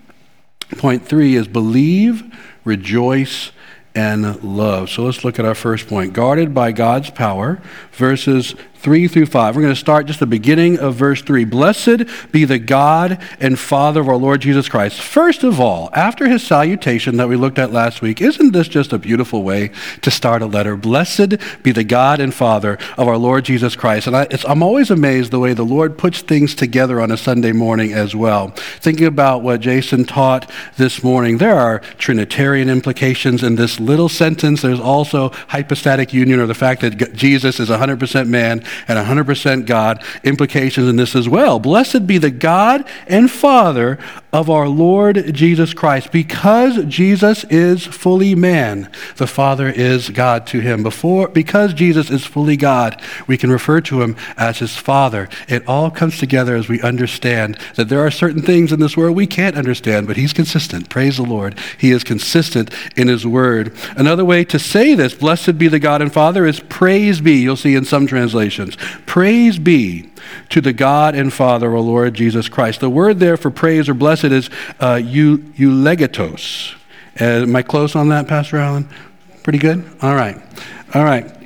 Point 0.77 1.03
three 1.03 1.33
is 1.33 1.47
believe, 1.47 2.23
rejoice, 2.63 3.51
and 3.95 4.43
love. 4.43 4.91
So 4.91 5.01
let's 5.01 5.25
look 5.25 5.39
at 5.39 5.45
our 5.45 5.55
first 5.55 5.87
point 5.87 6.13
guarded 6.13 6.53
by 6.53 6.71
God's 6.73 7.09
power, 7.09 7.59
verses 7.91 8.53
3 8.81 9.07
through 9.07 9.27
5. 9.27 9.55
We're 9.55 9.61
going 9.61 9.73
to 9.73 9.79
start 9.79 10.07
just 10.07 10.19
the 10.19 10.25
beginning 10.25 10.79
of 10.79 10.95
verse 10.95 11.21
3. 11.21 11.45
Blessed 11.45 12.03
be 12.31 12.45
the 12.45 12.57
God 12.57 13.21
and 13.39 13.59
Father 13.59 14.01
of 14.01 14.09
our 14.09 14.15
Lord 14.15 14.41
Jesus 14.41 14.67
Christ. 14.67 14.99
First 14.99 15.43
of 15.43 15.59
all, 15.59 15.91
after 15.93 16.27
his 16.27 16.41
salutation 16.41 17.17
that 17.17 17.29
we 17.29 17.35
looked 17.35 17.59
at 17.59 17.71
last 17.71 18.01
week, 18.01 18.21
isn't 18.21 18.53
this 18.53 18.67
just 18.67 18.91
a 18.91 18.97
beautiful 18.97 19.43
way 19.43 19.69
to 20.01 20.09
start 20.09 20.41
a 20.41 20.47
letter? 20.47 20.75
Blessed 20.75 21.35
be 21.61 21.71
the 21.71 21.83
God 21.83 22.19
and 22.19 22.33
Father 22.33 22.79
of 22.97 23.07
our 23.07 23.17
Lord 23.17 23.45
Jesus 23.45 23.75
Christ. 23.75 24.07
And 24.07 24.17
I, 24.17 24.27
am 24.47 24.63
always 24.63 24.89
amazed 24.89 25.29
the 25.29 25.39
way 25.39 25.53
the 25.53 25.63
Lord 25.63 25.95
puts 25.99 26.21
things 26.21 26.55
together 26.55 26.99
on 26.99 27.11
a 27.11 27.17
Sunday 27.17 27.51
morning 27.51 27.93
as 27.93 28.15
well. 28.15 28.47
Thinking 28.79 29.05
about 29.05 29.43
what 29.43 29.61
Jason 29.61 30.05
taught 30.05 30.49
this 30.77 31.03
morning, 31.03 31.37
there 31.37 31.59
are 31.59 31.81
Trinitarian 31.99 32.67
implications 32.67 33.43
in 33.43 33.57
this 33.57 33.79
little 33.79 34.09
sentence. 34.09 34.63
There's 34.63 34.79
also 34.79 35.29
hypostatic 35.49 36.13
union, 36.13 36.39
or 36.39 36.47
the 36.47 36.55
fact 36.55 36.81
that 36.81 37.13
Jesus 37.13 37.59
is 37.59 37.69
100% 37.69 38.27
man 38.27 38.63
and 38.87 38.99
100% 38.99 39.65
God 39.65 40.03
implications 40.23 40.87
in 40.87 40.95
this 40.95 41.15
as 41.15 41.27
well. 41.27 41.59
Blessed 41.59 42.07
be 42.07 42.17
the 42.17 42.31
God 42.31 42.85
and 43.07 43.29
Father 43.29 43.97
of 44.33 44.49
our 44.49 44.67
Lord 44.67 45.33
Jesus 45.33 45.73
Christ. 45.73 46.11
Because 46.11 46.85
Jesus 46.85 47.43
is 47.45 47.85
fully 47.85 48.35
man, 48.35 48.89
the 49.17 49.27
Father 49.27 49.67
is 49.67 50.09
God 50.09 50.47
to 50.47 50.59
him. 50.59 50.83
Before, 50.83 51.27
because 51.27 51.73
Jesus 51.73 52.09
is 52.09 52.25
fully 52.25 52.57
God, 52.57 53.01
we 53.27 53.37
can 53.37 53.51
refer 53.51 53.81
to 53.81 54.01
him 54.01 54.15
as 54.37 54.59
his 54.59 54.77
Father. 54.77 55.27
It 55.47 55.67
all 55.67 55.91
comes 55.91 56.17
together 56.17 56.55
as 56.55 56.69
we 56.69 56.81
understand 56.81 57.57
that 57.75 57.89
there 57.89 58.05
are 58.05 58.11
certain 58.11 58.41
things 58.41 58.71
in 58.71 58.79
this 58.79 58.95
world 58.95 59.15
we 59.15 59.27
can't 59.27 59.57
understand, 59.57 60.07
but 60.07 60.17
he's 60.17 60.33
consistent. 60.33 60.89
Praise 60.89 61.17
the 61.17 61.23
Lord. 61.23 61.57
He 61.77 61.91
is 61.91 62.03
consistent 62.03 62.71
in 62.95 63.07
his 63.07 63.25
word. 63.25 63.75
Another 63.97 64.25
way 64.25 64.45
to 64.45 64.59
say 64.59 64.95
this, 64.95 65.13
blessed 65.13 65.57
be 65.57 65.67
the 65.67 65.79
God 65.79 66.01
and 66.01 66.13
Father, 66.13 66.45
is 66.45 66.59
praise 66.59 67.21
be. 67.21 67.33
You'll 67.33 67.55
see 67.55 67.75
in 67.75 67.85
some 67.85 68.07
translations. 68.07 68.77
Praise 69.05 69.59
be 69.59 70.09
to 70.49 70.61
the 70.61 70.73
God 70.73 71.15
and 71.15 71.33
Father, 71.33 71.71
our 71.71 71.79
Lord 71.79 72.13
Jesus 72.13 72.47
Christ. 72.49 72.79
The 72.79 72.89
word 72.89 73.19
there 73.19 73.37
for 73.37 73.49
praise 73.49 73.89
or 73.89 73.93
blessed 74.21 74.33
is 74.33 74.49
uh, 74.79 74.95
eulogetos. 74.95 76.75
Uh, 77.19 77.43
am 77.43 77.55
I 77.55 77.61
close 77.61 77.95
on 77.95 78.09
that, 78.09 78.27
Pastor 78.27 78.57
Allen? 78.57 78.87
Pretty 79.43 79.59
good? 79.59 79.83
All 80.01 80.15
right. 80.15 80.37
All 80.93 81.03
right 81.03 81.40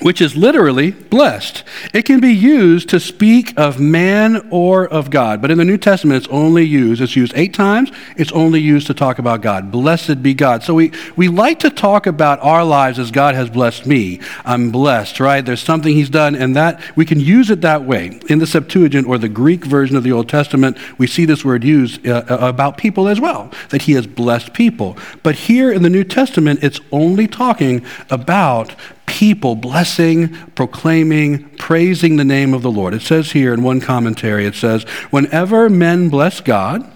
which 0.00 0.20
is 0.20 0.36
literally 0.36 0.90
blessed. 0.90 1.62
It 1.92 2.02
can 2.02 2.20
be 2.20 2.32
used 2.32 2.88
to 2.90 3.00
speak 3.00 3.58
of 3.58 3.78
man 3.78 4.48
or 4.50 4.86
of 4.86 5.10
God, 5.10 5.40
but 5.40 5.50
in 5.50 5.58
the 5.58 5.64
New 5.64 5.78
Testament 5.78 6.24
it's 6.24 6.32
only 6.32 6.64
used, 6.64 7.00
it's 7.00 7.16
used 7.16 7.32
eight 7.36 7.54
times, 7.54 7.90
it's 8.16 8.32
only 8.32 8.60
used 8.60 8.86
to 8.88 8.94
talk 8.94 9.18
about 9.18 9.40
God. 9.40 9.70
Blessed 9.70 10.22
be 10.22 10.34
God. 10.34 10.62
So 10.62 10.74
we, 10.74 10.92
we 11.16 11.28
like 11.28 11.60
to 11.60 11.70
talk 11.70 12.06
about 12.06 12.40
our 12.40 12.64
lives 12.64 12.98
as 12.98 13.10
God 13.10 13.34
has 13.34 13.48
blessed 13.48 13.86
me. 13.86 14.20
I'm 14.44 14.70
blessed, 14.70 15.20
right? 15.20 15.44
There's 15.44 15.62
something 15.62 15.94
He's 15.94 16.10
done, 16.10 16.34
and 16.34 16.56
that 16.56 16.80
we 16.96 17.04
can 17.04 17.20
use 17.20 17.50
it 17.50 17.60
that 17.60 17.84
way. 17.84 18.20
In 18.28 18.38
the 18.38 18.46
Septuagint 18.46 19.06
or 19.06 19.18
the 19.18 19.28
Greek 19.28 19.64
version 19.64 19.96
of 19.96 20.02
the 20.02 20.12
Old 20.12 20.28
Testament, 20.28 20.76
we 20.98 21.06
see 21.06 21.24
this 21.24 21.44
word 21.44 21.64
used 21.64 22.06
uh, 22.06 22.24
uh 22.28 22.38
about 22.40 22.76
people 22.76 23.08
as 23.08 23.20
well, 23.20 23.50
that 23.70 23.82
He 23.82 23.92
has 23.92 24.06
blessed 24.06 24.52
people. 24.52 24.96
But 25.22 25.34
here 25.34 25.70
in 25.72 25.82
the 25.82 25.90
New 25.90 26.04
Testament, 26.04 26.62
it's 26.62 26.80
only 26.90 27.26
talking 27.26 27.84
about 28.10 28.74
people 29.06 29.54
blessing, 29.54 30.34
proclaiming, 30.54 31.48
praising 31.56 32.16
the 32.16 32.24
name 32.24 32.54
of 32.54 32.62
the 32.62 32.70
Lord. 32.70 32.94
It 32.94 33.02
says 33.02 33.32
here 33.32 33.52
in 33.52 33.62
one 33.62 33.80
commentary, 33.80 34.46
it 34.46 34.54
says, 34.54 34.84
Whenever 35.10 35.68
men 35.68 36.08
bless 36.08 36.40
God, 36.40 36.90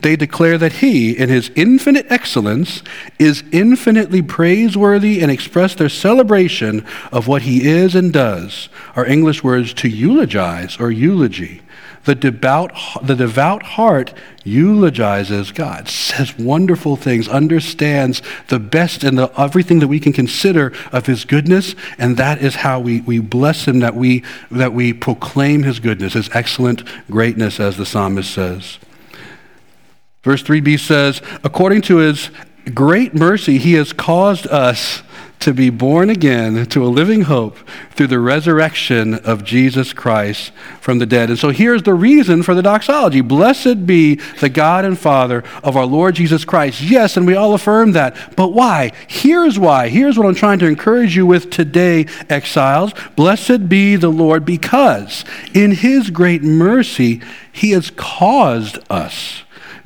they 0.00 0.16
declare 0.16 0.58
that 0.58 0.74
He, 0.74 1.12
in 1.16 1.28
His 1.28 1.50
infinite 1.54 2.06
excellence, 2.10 2.82
is 3.18 3.44
infinitely 3.52 4.22
praiseworthy 4.22 5.20
and 5.20 5.30
express 5.30 5.74
their 5.74 5.88
celebration 5.88 6.86
of 7.12 7.26
what 7.26 7.42
He 7.42 7.68
is 7.68 7.94
and 7.94 8.12
does. 8.12 8.68
Our 8.96 9.06
English 9.06 9.42
words 9.42 9.74
to 9.74 9.88
eulogize 9.88 10.78
or 10.78 10.90
eulogy. 10.90 11.62
The 12.04 12.14
devout, 12.14 12.72
the 13.02 13.14
devout 13.14 13.62
heart 13.62 14.12
eulogizes 14.44 15.52
God, 15.52 15.88
says 15.88 16.38
wonderful 16.38 16.96
things, 16.96 17.28
understands 17.28 18.20
the 18.48 18.58
best 18.58 19.04
and 19.04 19.18
the, 19.18 19.32
everything 19.40 19.78
that 19.78 19.88
we 19.88 20.00
can 20.00 20.12
consider 20.12 20.72
of 20.92 21.06
his 21.06 21.24
goodness, 21.24 21.74
and 21.96 22.18
that 22.18 22.42
is 22.42 22.56
how 22.56 22.78
we, 22.78 23.00
we 23.00 23.20
bless 23.20 23.66
him, 23.66 23.80
that 23.80 23.94
we, 23.94 24.22
that 24.50 24.74
we 24.74 24.92
proclaim 24.92 25.62
his 25.62 25.80
goodness, 25.80 26.12
his 26.12 26.28
excellent 26.34 26.82
greatness, 27.10 27.58
as 27.58 27.78
the 27.78 27.86
psalmist 27.86 28.30
says. 28.30 28.78
Verse 30.22 30.42
3b 30.42 30.78
says, 30.80 31.22
according 31.42 31.82
to 31.82 31.98
his 31.98 32.30
great 32.74 33.14
mercy, 33.14 33.58
he 33.58 33.74
has 33.74 33.92
caused 33.92 34.46
us 34.46 35.02
to 35.44 35.52
be 35.52 35.68
born 35.68 36.08
again 36.08 36.64
to 36.64 36.82
a 36.82 36.88
living 36.88 37.20
hope 37.22 37.58
through 37.90 38.06
the 38.06 38.18
resurrection 38.18 39.14
of 39.14 39.44
Jesus 39.44 39.92
Christ 39.92 40.52
from 40.80 40.98
the 40.98 41.04
dead. 41.04 41.28
And 41.28 41.38
so 41.38 41.50
here's 41.50 41.82
the 41.82 41.92
reason 41.92 42.42
for 42.42 42.54
the 42.54 42.62
doxology 42.62 43.20
Blessed 43.20 43.86
be 43.86 44.14
the 44.40 44.48
God 44.48 44.86
and 44.86 44.98
Father 44.98 45.44
of 45.62 45.76
our 45.76 45.84
Lord 45.84 46.14
Jesus 46.14 46.46
Christ. 46.46 46.80
Yes, 46.80 47.18
and 47.18 47.26
we 47.26 47.34
all 47.34 47.52
affirm 47.52 47.92
that. 47.92 48.36
But 48.36 48.54
why? 48.54 48.92
Here's 49.06 49.58
why. 49.58 49.90
Here's 49.90 50.16
what 50.16 50.26
I'm 50.26 50.34
trying 50.34 50.60
to 50.60 50.66
encourage 50.66 51.14
you 51.14 51.26
with 51.26 51.50
today, 51.50 52.06
exiles. 52.30 52.94
Blessed 53.14 53.68
be 53.68 53.96
the 53.96 54.08
Lord 54.08 54.46
because 54.46 55.26
in 55.52 55.72
his 55.72 56.08
great 56.08 56.42
mercy, 56.42 57.20
he 57.52 57.72
has 57.72 57.90
caused 57.90 58.78
us 58.90 59.43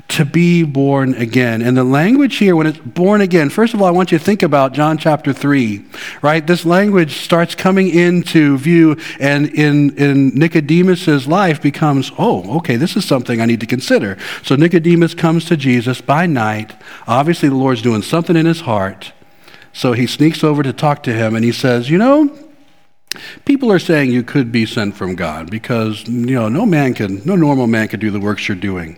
to 0.09 0.25
be 0.25 0.63
born 0.63 1.13
again. 1.13 1.61
And 1.61 1.77
the 1.77 1.83
language 1.83 2.37
here, 2.37 2.55
when 2.55 2.67
it's 2.67 2.79
born 2.79 3.21
again, 3.21 3.49
first 3.49 3.73
of 3.73 3.81
all, 3.81 3.87
I 3.87 3.91
want 3.91 4.11
you 4.11 4.17
to 4.17 4.23
think 4.23 4.41
about 4.41 4.73
John 4.73 4.97
chapter 4.97 5.31
3, 5.31 5.85
right? 6.21 6.45
This 6.45 6.65
language 6.65 7.17
starts 7.17 7.53
coming 7.53 7.89
into 7.89 8.57
view, 8.57 8.97
and 9.19 9.47
in, 9.49 9.95
in 9.97 10.29
Nicodemus's 10.29 11.27
life 11.27 11.61
becomes, 11.61 12.11
oh, 12.17 12.57
okay, 12.57 12.75
this 12.75 12.97
is 12.97 13.05
something 13.05 13.39
I 13.39 13.45
need 13.45 13.59
to 13.59 13.67
consider. 13.67 14.17
So 14.43 14.55
Nicodemus 14.55 15.13
comes 15.13 15.45
to 15.45 15.55
Jesus 15.55 16.01
by 16.01 16.25
night. 16.25 16.75
Obviously, 17.07 17.47
the 17.47 17.55
Lord's 17.55 17.83
doing 17.83 18.01
something 18.01 18.35
in 18.35 18.47
his 18.47 18.61
heart. 18.61 19.13
So 19.73 19.93
he 19.93 20.07
sneaks 20.07 20.43
over 20.43 20.63
to 20.63 20.73
talk 20.73 21.03
to 21.03 21.13
him, 21.13 21.35
and 21.35 21.45
he 21.45 21.51
says, 21.51 21.89
You 21.89 21.99
know, 21.99 22.48
People 23.43 23.71
are 23.71 23.79
saying 23.79 24.11
you 24.11 24.21
could 24.21 24.51
be 24.51 24.67
sent 24.67 24.95
from 24.95 25.15
God 25.15 25.49
because 25.49 26.07
you 26.07 26.35
know 26.35 26.47
no 26.47 26.63
man 26.63 26.93
can 26.93 27.23
no 27.25 27.35
normal 27.35 27.65
man 27.65 27.87
can 27.87 27.99
do 27.99 28.11
the 28.11 28.19
works 28.19 28.47
you're 28.47 28.55
doing. 28.55 28.97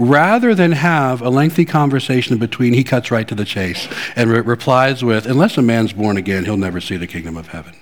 Rather 0.00 0.52
than 0.52 0.72
have 0.72 1.22
a 1.22 1.30
lengthy 1.30 1.64
conversation 1.64 2.38
between, 2.38 2.72
he 2.72 2.82
cuts 2.82 3.12
right 3.12 3.28
to 3.28 3.36
the 3.36 3.44
chase 3.44 3.86
and 4.16 4.30
re- 4.30 4.40
replies 4.40 5.04
with, 5.04 5.26
"Unless 5.26 5.58
a 5.58 5.62
man's 5.62 5.92
born 5.92 6.16
again, 6.16 6.44
he'll 6.44 6.56
never 6.56 6.80
see 6.80 6.96
the 6.96 7.06
kingdom 7.06 7.36
of 7.36 7.48
heaven." 7.48 7.74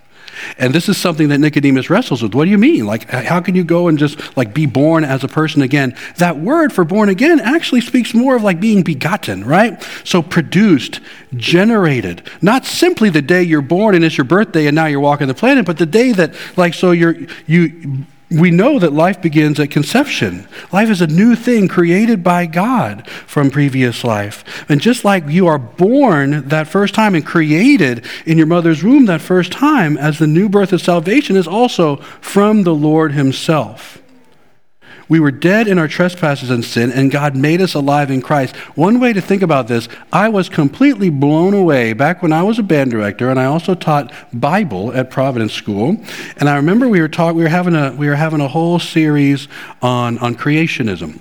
And 0.58 0.74
this 0.74 0.88
is 0.88 0.96
something 0.96 1.28
that 1.28 1.38
Nicodemus 1.38 1.90
wrestles 1.90 2.22
with. 2.22 2.34
What 2.34 2.44
do 2.44 2.50
you 2.50 2.58
mean? 2.58 2.86
Like, 2.86 3.08
how 3.08 3.40
can 3.40 3.54
you 3.54 3.64
go 3.64 3.88
and 3.88 3.98
just 3.98 4.36
like 4.36 4.54
be 4.54 4.66
born 4.66 5.04
as 5.04 5.24
a 5.24 5.28
person 5.28 5.62
again? 5.62 5.94
That 6.16 6.38
word 6.38 6.72
for 6.72 6.84
born 6.84 7.08
again 7.08 7.40
actually 7.40 7.80
speaks 7.80 8.14
more 8.14 8.36
of 8.36 8.42
like 8.42 8.60
being 8.60 8.82
begotten, 8.82 9.44
right? 9.44 9.82
So 10.04 10.22
produced, 10.22 11.00
generated. 11.34 12.22
Not 12.42 12.64
simply 12.64 13.10
the 13.10 13.22
day 13.22 13.42
you're 13.42 13.62
born 13.62 13.94
and 13.94 14.04
it's 14.04 14.16
your 14.16 14.24
birthday 14.24 14.66
and 14.66 14.74
now 14.74 14.86
you're 14.86 15.00
walking 15.00 15.28
the 15.28 15.34
planet, 15.34 15.66
but 15.66 15.78
the 15.78 15.86
day 15.86 16.12
that 16.12 16.34
like 16.56 16.74
so 16.74 16.90
you're 16.90 17.16
you 17.46 18.04
we 18.30 18.50
know 18.50 18.78
that 18.78 18.92
life 18.92 19.20
begins 19.20 19.58
at 19.58 19.70
conception. 19.70 20.46
Life 20.72 20.88
is 20.88 21.00
a 21.00 21.06
new 21.06 21.34
thing 21.34 21.66
created 21.66 22.22
by 22.22 22.46
God 22.46 23.08
from 23.08 23.50
previous 23.50 24.04
life. 24.04 24.44
And 24.68 24.80
just 24.80 25.04
like 25.04 25.26
you 25.26 25.48
are 25.48 25.58
born 25.58 26.48
that 26.48 26.68
first 26.68 26.94
time 26.94 27.16
and 27.16 27.26
created 27.26 28.06
in 28.24 28.38
your 28.38 28.46
mother's 28.46 28.84
womb 28.84 29.06
that 29.06 29.20
first 29.20 29.50
time, 29.50 29.96
as 29.96 30.18
the 30.18 30.28
new 30.28 30.48
birth 30.48 30.72
of 30.72 30.80
salvation 30.80 31.36
is 31.36 31.48
also 31.48 31.96
from 32.20 32.62
the 32.62 32.74
Lord 32.74 33.12
Himself. 33.12 33.99
We 35.10 35.18
were 35.18 35.32
dead 35.32 35.66
in 35.66 35.76
our 35.76 35.88
trespasses 35.88 36.50
and 36.50 36.64
sin, 36.64 36.92
and 36.92 37.10
God 37.10 37.34
made 37.34 37.60
us 37.60 37.74
alive 37.74 38.12
in 38.12 38.22
Christ. 38.22 38.54
One 38.76 39.00
way 39.00 39.12
to 39.12 39.20
think 39.20 39.42
about 39.42 39.66
this, 39.66 39.88
I 40.12 40.28
was 40.28 40.48
completely 40.48 41.10
blown 41.10 41.52
away 41.52 41.94
back 41.94 42.22
when 42.22 42.32
I 42.32 42.44
was 42.44 42.60
a 42.60 42.62
band 42.62 42.92
director, 42.92 43.28
and 43.28 43.40
I 43.40 43.46
also 43.46 43.74
taught 43.74 44.12
Bible 44.32 44.92
at 44.94 45.10
Providence 45.10 45.52
School. 45.52 45.96
And 46.36 46.48
I 46.48 46.54
remember 46.54 46.88
we 46.88 47.00
were 47.00 47.08
talking, 47.08 47.36
we 47.36 47.42
were 47.42 47.48
having 47.48 47.74
a 47.74 47.90
we 47.90 48.08
were 48.08 48.14
having 48.14 48.40
a 48.40 48.46
whole 48.46 48.78
series 48.78 49.48
on 49.82 50.16
on 50.18 50.36
creationism. 50.36 51.18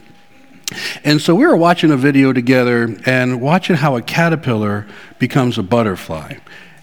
And 1.04 1.20
so 1.20 1.34
we 1.34 1.48
were 1.48 1.58
watching 1.58 1.90
a 1.90 1.98
video 1.98 2.32
together 2.32 2.96
and 3.08 3.42
watching 3.42 3.76
how 3.76 3.96
a 3.96 4.04
caterpillar 4.04 4.86
becomes 5.18 5.58
a 5.58 5.64
butterfly. 5.64 6.36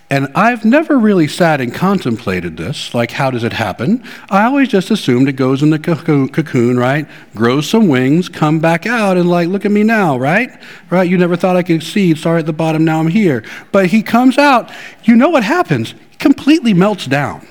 And 0.08 0.28
I've 0.36 0.64
never 0.64 0.98
really 0.98 1.26
sat 1.26 1.60
and 1.60 1.75
contemplated 1.75 2.56
this, 2.56 2.94
like 2.94 3.10
how 3.10 3.28
does 3.28 3.42
it 3.42 3.52
happen? 3.52 4.04
I 4.30 4.44
always 4.44 4.68
just 4.68 4.92
assumed 4.92 5.28
it 5.28 5.32
goes 5.32 5.64
in 5.64 5.70
the 5.70 5.80
cocoon, 5.80 6.78
right? 6.78 7.08
Grows 7.34 7.68
some 7.68 7.88
wings, 7.88 8.28
come 8.28 8.60
back 8.60 8.86
out, 8.86 9.16
and 9.16 9.28
like, 9.28 9.48
look 9.48 9.64
at 9.64 9.72
me 9.72 9.82
now, 9.82 10.16
right? 10.16 10.50
Right? 10.90 11.10
You 11.10 11.18
never 11.18 11.34
thought 11.34 11.56
I 11.56 11.64
could 11.64 11.82
see. 11.82 12.14
Sorry 12.14 12.38
at 12.38 12.46
the 12.46 12.52
bottom, 12.52 12.84
now 12.84 13.00
I'm 13.00 13.08
here. 13.08 13.44
But 13.72 13.86
he 13.86 14.00
comes 14.00 14.38
out. 14.38 14.70
You 15.02 15.16
know 15.16 15.28
what 15.28 15.42
happens? 15.42 15.90
He 16.10 16.16
completely 16.18 16.72
melts 16.72 17.06
down. 17.06 17.44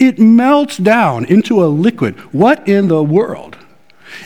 It 0.00 0.18
melts 0.18 0.78
down 0.78 1.26
into 1.26 1.64
a 1.64 1.66
liquid. 1.66 2.18
What 2.32 2.66
in 2.68 2.88
the 2.88 3.04
world? 3.04 3.56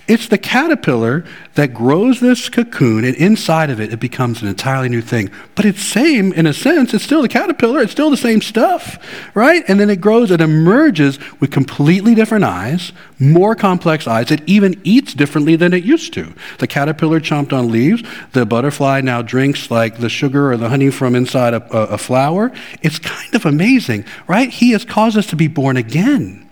It's 0.06 0.28
the 0.28 0.37
caterpillar 0.37 1.25
that 1.54 1.73
grows 1.73 2.20
this 2.20 2.50
cocoon, 2.50 3.04
and 3.04 3.16
inside 3.16 3.70
of 3.70 3.80
it, 3.80 3.90
it 3.90 4.00
becomes 4.00 4.42
an 4.42 4.49
entirely 4.49 4.90
new 4.90 5.00
thing. 5.00 5.30
But 5.54 5.64
it's 5.64 5.82
same 5.82 6.30
in 6.34 6.46
a 6.46 6.52
sense. 6.52 6.92
It's 6.92 7.04
still 7.04 7.23
the 7.23 7.28
caterpillar. 7.28 7.80
It's 7.80 7.92
still 7.92 8.11
the 8.11 8.18
same 8.18 8.42
stuff, 8.42 8.99
right? 9.34 9.64
And 9.66 9.80
then 9.80 9.88
it 9.88 10.02
grows 10.02 10.30
It 10.30 10.42
emerges 10.42 11.18
with 11.40 11.50
completely 11.50 12.14
different 12.14 12.44
eyes, 12.44 12.92
more 13.18 13.54
complex 13.54 14.06
eyes. 14.06 14.30
It 14.30 14.42
even 14.46 14.78
eats 14.84 15.14
differently 15.14 15.56
than 15.56 15.73
it 15.73 15.84
used 15.84 16.12
to. 16.14 16.34
The 16.58 16.66
caterpillar 16.66 17.20
chomped 17.20 17.54
on 17.54 17.73
leaves. 17.73 18.02
The 18.32 18.44
butterfly 18.44 19.00
now 19.00 19.23
drinks 19.23 19.70
like 19.70 19.99
the 19.99 20.11
sugar 20.11 20.52
or 20.52 20.58
the 20.58 20.68
honey 20.68 20.90
from 20.90 21.14
inside 21.14 21.54
a, 21.54 21.62
a, 21.75 21.94
a 21.94 21.99
flower. 21.99 22.52
It's 22.82 22.99
kind 22.99 23.34
of 23.34 23.46
amazing, 23.46 24.04
right? 24.28 24.50
He 24.50 24.73
has 24.73 24.84
caused 24.84 25.16
us 25.16 25.26
to 25.28 25.37
be 25.37 25.49
born 25.49 25.78
again, 25.78 26.46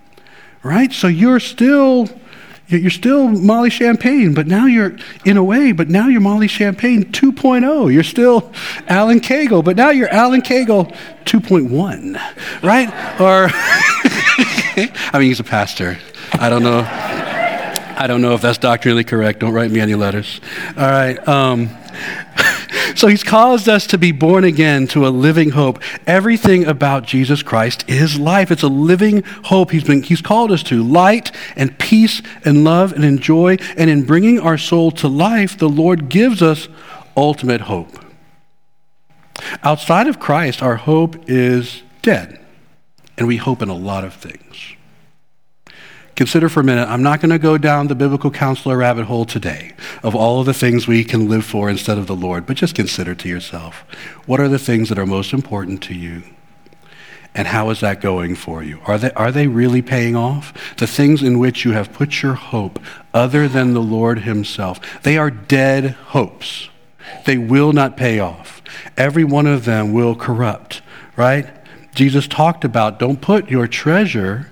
right? 0.63 0.91
So 0.91 1.07
you're 1.07 1.41
still 1.41 2.09
you're 2.81 2.91
still 2.91 3.29
Molly 3.29 3.71
Champagne, 3.71 4.35
but 4.35 4.47
now 4.47 4.67
you're, 4.67 4.97
in 5.25 5.37
a 5.37 5.45
way, 5.45 5.73
but 5.73 5.89
now 5.89 6.09
you're 6.09 6.21
Molly 6.21 6.49
Champagne 6.49 7.05
2.0. 7.05 7.93
You're 7.93 8.03
still 8.03 8.53
Alan 8.89 9.21
Cagle, 9.21 9.65
but 9.65 9.77
now 9.77 9.91
you're 9.91 10.09
Alan 10.09 10.43
Cagle 10.43 10.95
2.1, 11.25 12.63
right? 12.63 12.89
Or, 13.21 13.49
I 15.13 15.19
mean, 15.19 15.29
he's 15.29 15.41
a 15.41 15.45
pastor. 15.45 15.99
I 16.33 16.49
don't 16.49 16.63
know. 16.63 16.81
I 16.83 18.07
don't 18.07 18.23
know 18.23 18.35
if 18.35 18.41
that's 18.41 18.59
doctrinally 18.59 19.05
correct. 19.05 19.41
Don't 19.41 19.53
write 19.53 19.71
me 19.71 19.81
any 19.81 19.95
letters. 19.95 20.41
All 20.77 20.91
right. 20.91 21.29
Um, 21.29 21.69
so 22.95 23.07
he's 23.07 23.25
caused 23.25 23.69
us 23.69 23.87
to 23.89 23.99
be 23.99 24.13
born 24.13 24.45
again 24.45 24.87
to 24.89 25.07
a 25.07 25.11
living 25.11 25.51
hope. 25.51 25.83
Everything 26.07 26.65
about 26.65 27.05
Jesus 27.05 27.43
Christ 27.43 27.85
is 27.89 28.19
life. 28.19 28.51
It's 28.51 28.63
a 28.63 28.69
living 28.69 29.23
hope 29.45 29.71
he's, 29.71 29.85
been, 29.85 30.03
he's 30.03 30.23
called 30.23 30.53
us 30.53 30.63
to 30.65 30.83
light 30.83 31.33
and 31.57 31.79
peace 31.79 32.23
and 32.45 32.65
love 32.65 32.93
and 32.93 33.05
enjoy. 33.05 33.57
And 33.77 33.89
in 33.91 34.05
bringing 34.05 34.41
our 34.41 34.59
soul 34.59 34.91
to 34.93 35.09
life, 35.09 35.59
the 35.59 35.69
Lord 35.69 36.09
gives 36.09 36.43
us 36.43 36.69
ultimate 37.17 37.63
hope. 37.63 37.99
Outside 39.63 40.07
of 40.07 40.21
Christ, 40.21 40.63
our 40.63 40.77
hope 40.77 41.29
is 41.29 41.83
dead, 42.03 42.41
and 43.17 43.27
we 43.27 43.37
hope 43.37 43.63
in 43.63 43.69
a 43.69 43.75
lot 43.75 44.05
of 44.05 44.15
things. 44.15 44.72
Consider 46.23 46.49
for 46.49 46.61
a 46.61 46.65
minute, 46.65 46.89
I'm 46.89 47.03
not 47.03 47.21
going 47.21 47.31
to 47.31 47.39
go 47.41 47.59
down 47.59 47.89
the 47.89 47.97
biblical 47.97 48.31
counselor 48.31 48.77
rabbit 48.77 49.07
hole 49.07 49.25
today 49.25 49.73
of 50.05 50.15
all 50.15 50.39
of 50.39 50.47
the 50.47 50.55
things 50.55 50.87
we 50.87 51.03
can 51.03 51.29
live 51.29 51.45
for 51.45 51.69
instead 51.69 51.99
of 51.99 52.07
the 52.07 52.15
Lord, 52.15 52.47
but 52.47 52.57
just 52.57 52.77
consider 52.77 53.13
to 53.17 53.29
yourself 53.29 53.85
what 54.25 54.39
are 54.39 54.47
the 54.47 54.57
things 54.57 54.89
that 54.89 55.01
are 55.01 55.05
most 55.05 55.33
important 55.33 55.83
to 55.83 55.95
you? 55.95 56.23
And 57.35 57.49
how 57.49 57.71
is 57.71 57.81
that 57.81 58.01
going 58.01 58.37
for 58.37 58.63
you? 58.63 58.79
Are 58.87 58.99
they, 58.99 59.11
are 59.15 59.33
they 59.33 59.49
really 59.49 59.83
paying 59.83 60.15
off? 60.15 60.77
The 60.77 60.87
things 60.87 61.25
in 61.25 61.41
which 61.41 61.65
you 61.65 61.73
have 61.73 61.93
put 61.93 62.23
your 62.23 62.35
hope 62.35 62.79
other 63.13 63.49
than 63.49 63.75
the 63.75 63.83
Lord 63.83 64.21
Himself, 64.21 65.03
they 65.03 65.19
are 65.19 65.29
dead 65.29 65.91
hopes. 65.91 66.69
They 67.27 67.37
will 67.37 67.73
not 67.73 67.97
pay 67.97 68.21
off. 68.21 68.63
Every 68.97 69.25
one 69.25 69.49
of 69.49 69.65
them 69.65 69.93
will 69.93 70.15
corrupt, 70.15 70.83
right? 71.17 71.49
Jesus 71.97 72.29
talked 72.29 72.65
about 72.65 73.01
don't 73.01 73.21
put 73.21 73.51
your 73.51 73.67
treasure 73.67 74.52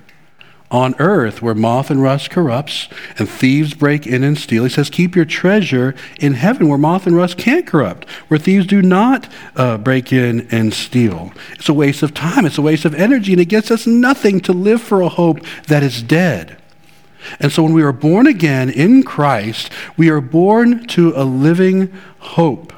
on 0.71 0.95
earth 0.99 1.43
where 1.43 1.55
moth 1.55 1.91
and 1.91 2.03
rust 2.03 2.31
corrupts 2.31 2.89
and 3.19 3.29
thieves 3.29 3.75
break 3.75 4.07
in 4.07 4.23
and 4.23 4.39
steal. 4.39 4.65
He 4.65 4.71
says, 4.71 4.89
Keep 4.89 5.17
your 5.17 5.25
treasure 5.25 5.95
in 6.21 6.35
heaven 6.35 6.69
where 6.69 6.79
moth 6.79 7.07
and 7.07 7.17
rust 7.17 7.37
can't 7.37 7.67
corrupt, 7.67 8.09
where 8.29 8.39
thieves 8.39 8.67
do 8.67 8.81
not 8.81 9.29
uh, 9.57 9.79
break 9.79 10.13
in 10.13 10.47
and 10.51 10.73
steal. 10.73 11.33
It's 11.53 11.69
a 11.69 11.75
waste 11.75 12.03
of 12.03 12.15
time, 12.15 12.47
it's 12.47 12.59
a 12.59 12.63
waste 12.63 12.85
of 12.85 12.95
energy, 12.95 13.33
and 13.33 13.41
it 13.41 13.47
gets 13.47 13.71
us 13.71 13.87
nothing 13.87 14.41
to 14.41 14.53
live 14.53 14.81
for 14.81 15.01
a 15.01 15.09
hope 15.09 15.41
that 15.67 15.83
is 15.83 16.03
dead. 16.03 16.57
And 17.39 17.53
so 17.53 17.63
when 17.63 17.73
we 17.73 17.83
are 17.83 17.93
born 17.93 18.27
again 18.27 18.71
in 18.71 19.03
Christ, 19.03 19.71
we 19.97 20.09
are 20.09 20.21
born 20.21 20.87
to 20.89 21.13
a 21.15 21.25
living 21.25 21.93
hope. 22.19 22.73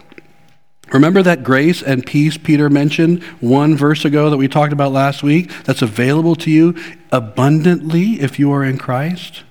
Remember 0.93 1.23
that 1.23 1.43
grace 1.43 1.83
and 1.83 2.05
peace 2.05 2.37
Peter 2.37 2.69
mentioned 2.69 3.23
one 3.41 3.77
verse 3.77 4.05
ago 4.05 4.29
that 4.29 4.37
we 4.37 4.47
talked 4.47 4.73
about 4.73 4.93
last 4.93 5.23
week 5.23 5.51
that's 5.65 5.83
available 5.83 6.37
to 6.37 6.51
you 6.51 6.77
abundantly 7.11 8.21
if 8.21 8.39
you 8.39 8.53
are 8.53 8.63
in 8.63 8.77
Christ? 8.77 9.43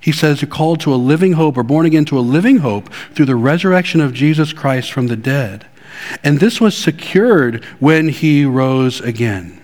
He 0.00 0.12
says 0.12 0.40
you're 0.40 0.50
called 0.50 0.80
to 0.80 0.94
a 0.94 0.96
living 0.96 1.32
hope 1.32 1.56
or 1.56 1.62
born 1.62 1.84
again 1.84 2.04
to 2.06 2.18
a 2.18 2.20
living 2.20 2.58
hope 2.58 2.92
through 3.12 3.26
the 3.26 3.36
resurrection 3.36 4.00
of 4.00 4.14
Jesus 4.14 4.52
Christ 4.52 4.92
from 4.92 5.08
the 5.08 5.16
dead. 5.16 5.66
And 6.22 6.40
this 6.40 6.60
was 6.60 6.76
secured 6.76 7.64
when 7.78 8.08
he 8.08 8.44
rose 8.44 9.00
again. 9.00 9.60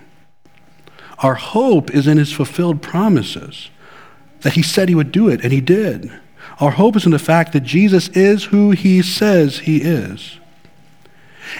Our 1.20 1.34
hope 1.34 1.94
is 1.94 2.06
in 2.06 2.18
his 2.18 2.32
fulfilled 2.32 2.82
promises 2.82 3.70
that 4.40 4.54
he 4.54 4.62
said 4.62 4.88
he 4.88 4.94
would 4.94 5.12
do 5.12 5.28
it, 5.28 5.42
and 5.42 5.52
he 5.52 5.61
did. 5.61 6.11
Our 6.58 6.72
hope 6.72 6.96
is 6.96 7.06
in 7.06 7.12
the 7.12 7.18
fact 7.18 7.52
that 7.52 7.62
Jesus 7.62 8.08
is 8.08 8.44
who 8.44 8.72
he 8.72 9.02
says 9.02 9.61
he 9.61 9.78
is. 9.78 10.40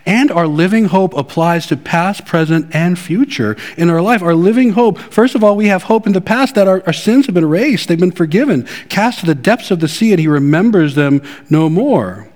And 0.06 0.30
our 0.30 0.46
living 0.46 0.87
hope 0.87 1.14
applies 1.14 1.66
to 1.68 1.76
past, 1.76 2.25
present, 2.26 2.75
and 2.75 2.99
future 2.99 3.56
in 3.76 3.90
our 3.90 4.02
life. 4.02 4.23
Our 4.23 4.34
living 4.34 4.71
hope, 4.71 4.99
first 4.99 5.34
of 5.34 5.45
all, 5.45 5.56
we 5.56 5.69
have 5.69 5.84
hope 5.84 6.06
in 6.06 6.12
the 6.12 6.21
past 6.21 6.54
that 6.54 6.69
our, 6.69 6.82
our 6.86 6.93
sins 6.93 7.26
have 7.26 7.34
been 7.34 7.45
erased, 7.45 7.88
they've 7.88 7.99
been 7.99 8.12
forgiven, 8.12 8.67
cast 8.88 9.21
to 9.21 9.26
the 9.26 9.34
depths 9.34 9.71
of 9.71 9.80
the 9.80 9.88
sea, 9.88 10.12
and 10.12 10.21
He 10.21 10.28
remembers 10.28 10.95
them 10.95 11.23
no 11.49 11.69
more. 11.69 12.28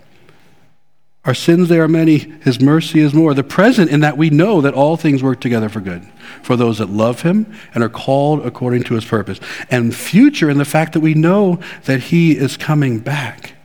Our 1.26 1.34
sins, 1.34 1.68
they 1.68 1.80
are 1.80 1.88
many, 1.88 2.18
His 2.18 2.60
mercy 2.60 3.00
is 3.00 3.12
more. 3.12 3.34
The 3.34 3.42
present, 3.42 3.90
in 3.90 4.00
that 4.00 4.16
we 4.16 4.30
know 4.30 4.60
that 4.60 4.74
all 4.74 4.96
things 4.96 5.24
work 5.24 5.40
together 5.40 5.68
for 5.68 5.80
good 5.80 6.06
for 6.42 6.54
those 6.54 6.78
that 6.78 6.88
love 6.88 7.22
Him 7.22 7.52
and 7.74 7.82
are 7.82 7.88
called 7.88 8.46
according 8.46 8.84
to 8.84 8.94
His 8.94 9.04
purpose. 9.04 9.40
And 9.68 9.94
future, 9.94 10.48
in 10.48 10.58
the 10.58 10.64
fact 10.64 10.92
that 10.92 11.00
we 11.00 11.14
know 11.14 11.58
that 11.84 12.04
He 12.04 12.38
is 12.38 12.56
coming 12.56 13.00
back. 13.00 13.55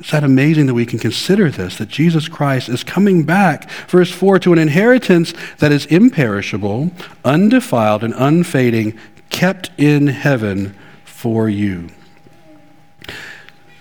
Is 0.00 0.10
that 0.12 0.22
amazing 0.22 0.66
that 0.66 0.74
we 0.74 0.86
can 0.86 0.98
consider 0.98 1.50
this, 1.50 1.76
that 1.78 1.88
Jesus 1.88 2.28
Christ 2.28 2.68
is 2.68 2.84
coming 2.84 3.24
back, 3.24 3.68
verse 3.88 4.12
4, 4.12 4.38
to 4.40 4.52
an 4.52 4.58
inheritance 4.58 5.34
that 5.58 5.72
is 5.72 5.86
imperishable, 5.86 6.92
undefiled, 7.24 8.04
and 8.04 8.14
unfading, 8.16 8.96
kept 9.28 9.70
in 9.76 10.06
heaven 10.06 10.76
for 11.04 11.48
you. 11.48 11.88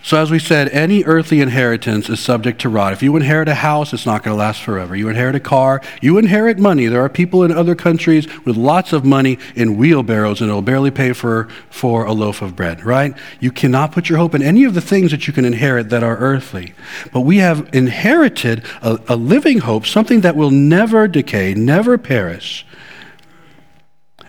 So, 0.07 0.15
as 0.15 0.31
we 0.31 0.39
said, 0.39 0.69
any 0.69 1.03
earthly 1.03 1.41
inheritance 1.41 2.07
is 2.07 2.21
subject 2.21 2.61
to 2.61 2.69
rot. 2.69 2.93
If 2.93 3.03
you 3.03 3.13
inherit 3.17 3.49
a 3.49 3.55
house, 3.55 3.91
it's 3.91 4.05
not 4.05 4.23
going 4.23 4.33
to 4.33 4.39
last 4.39 4.61
forever. 4.61 4.95
You 4.95 5.09
inherit 5.09 5.35
a 5.35 5.41
car, 5.41 5.81
you 6.01 6.17
inherit 6.17 6.57
money. 6.57 6.85
There 6.85 7.03
are 7.03 7.09
people 7.09 7.43
in 7.43 7.51
other 7.51 7.75
countries 7.75 8.25
with 8.45 8.55
lots 8.55 8.93
of 8.93 9.03
money 9.03 9.37
in 9.53 9.75
wheelbarrows, 9.75 10.39
and 10.39 10.49
it'll 10.49 10.61
barely 10.61 10.91
pay 10.91 11.11
for, 11.11 11.49
for 11.69 12.05
a 12.05 12.13
loaf 12.13 12.41
of 12.41 12.55
bread, 12.55 12.85
right? 12.85 13.17
You 13.41 13.51
cannot 13.51 13.91
put 13.91 14.07
your 14.07 14.17
hope 14.17 14.33
in 14.33 14.41
any 14.41 14.63
of 14.63 14.75
the 14.75 14.79
things 14.79 15.11
that 15.11 15.27
you 15.27 15.33
can 15.33 15.43
inherit 15.43 15.89
that 15.89 16.03
are 16.03 16.15
earthly. 16.15 16.73
But 17.11 17.21
we 17.21 17.39
have 17.39 17.67
inherited 17.73 18.63
a, 18.81 19.01
a 19.09 19.17
living 19.17 19.57
hope, 19.57 19.85
something 19.85 20.21
that 20.21 20.37
will 20.37 20.51
never 20.51 21.09
decay, 21.09 21.53
never 21.53 21.97
perish. 21.97 22.65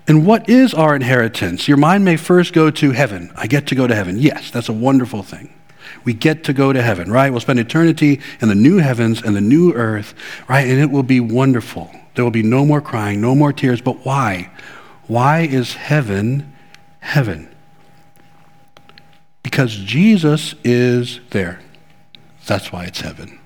And 0.09 0.27
what 0.27 0.49
is 0.49 0.75
our 0.75 0.97
inheritance? 0.97 1.69
Your 1.69 1.77
mind 1.77 2.05
may 2.05 2.17
first 2.17 2.53
go 2.53 2.69
to 2.69 2.91
heaven. 2.91 3.31
I 3.37 3.47
get 3.47 3.69
to 3.69 3.77
go 3.77 3.87
to 3.87 3.95
heaven. 3.95 4.19
Yes, 4.19 4.51
that's 4.51 4.69
a 4.69 4.73
wonderful 4.73 5.23
thing 5.23 5.55
we 6.09 6.15
get 6.15 6.43
to 6.45 6.55
go 6.55 6.73
to 6.73 6.81
heaven, 6.81 7.13
right? 7.13 7.31
We'll 7.31 7.43
spend 7.43 7.59
eternity 7.59 8.19
in 8.41 8.49
the 8.49 8.55
new 8.55 8.79
heavens 8.79 9.21
and 9.21 9.37
the 9.37 9.43
new 9.43 9.75
earth, 9.75 10.15
right? 10.49 10.67
And 10.67 10.81
it 10.81 10.91
will 10.91 11.03
be 11.03 11.21
wonderful. 11.21 11.91
There 12.15 12.25
will 12.25 12.31
be 12.31 12.43
no 12.43 12.65
more 12.65 12.81
crying, 12.81 13.21
no 13.21 13.35
more 13.35 13.53
tears. 13.53 13.83
But 13.83 14.07
why? 14.07 14.51
Why 15.07 15.41
is 15.41 15.75
heaven 15.75 16.55
heaven? 17.01 17.55
Because 19.43 19.77
Jesus 19.77 20.55
is 20.65 21.21
there. 21.29 21.61
That's 22.47 22.73
why 22.73 22.85
it's 22.85 23.03
heaven. 23.03 23.39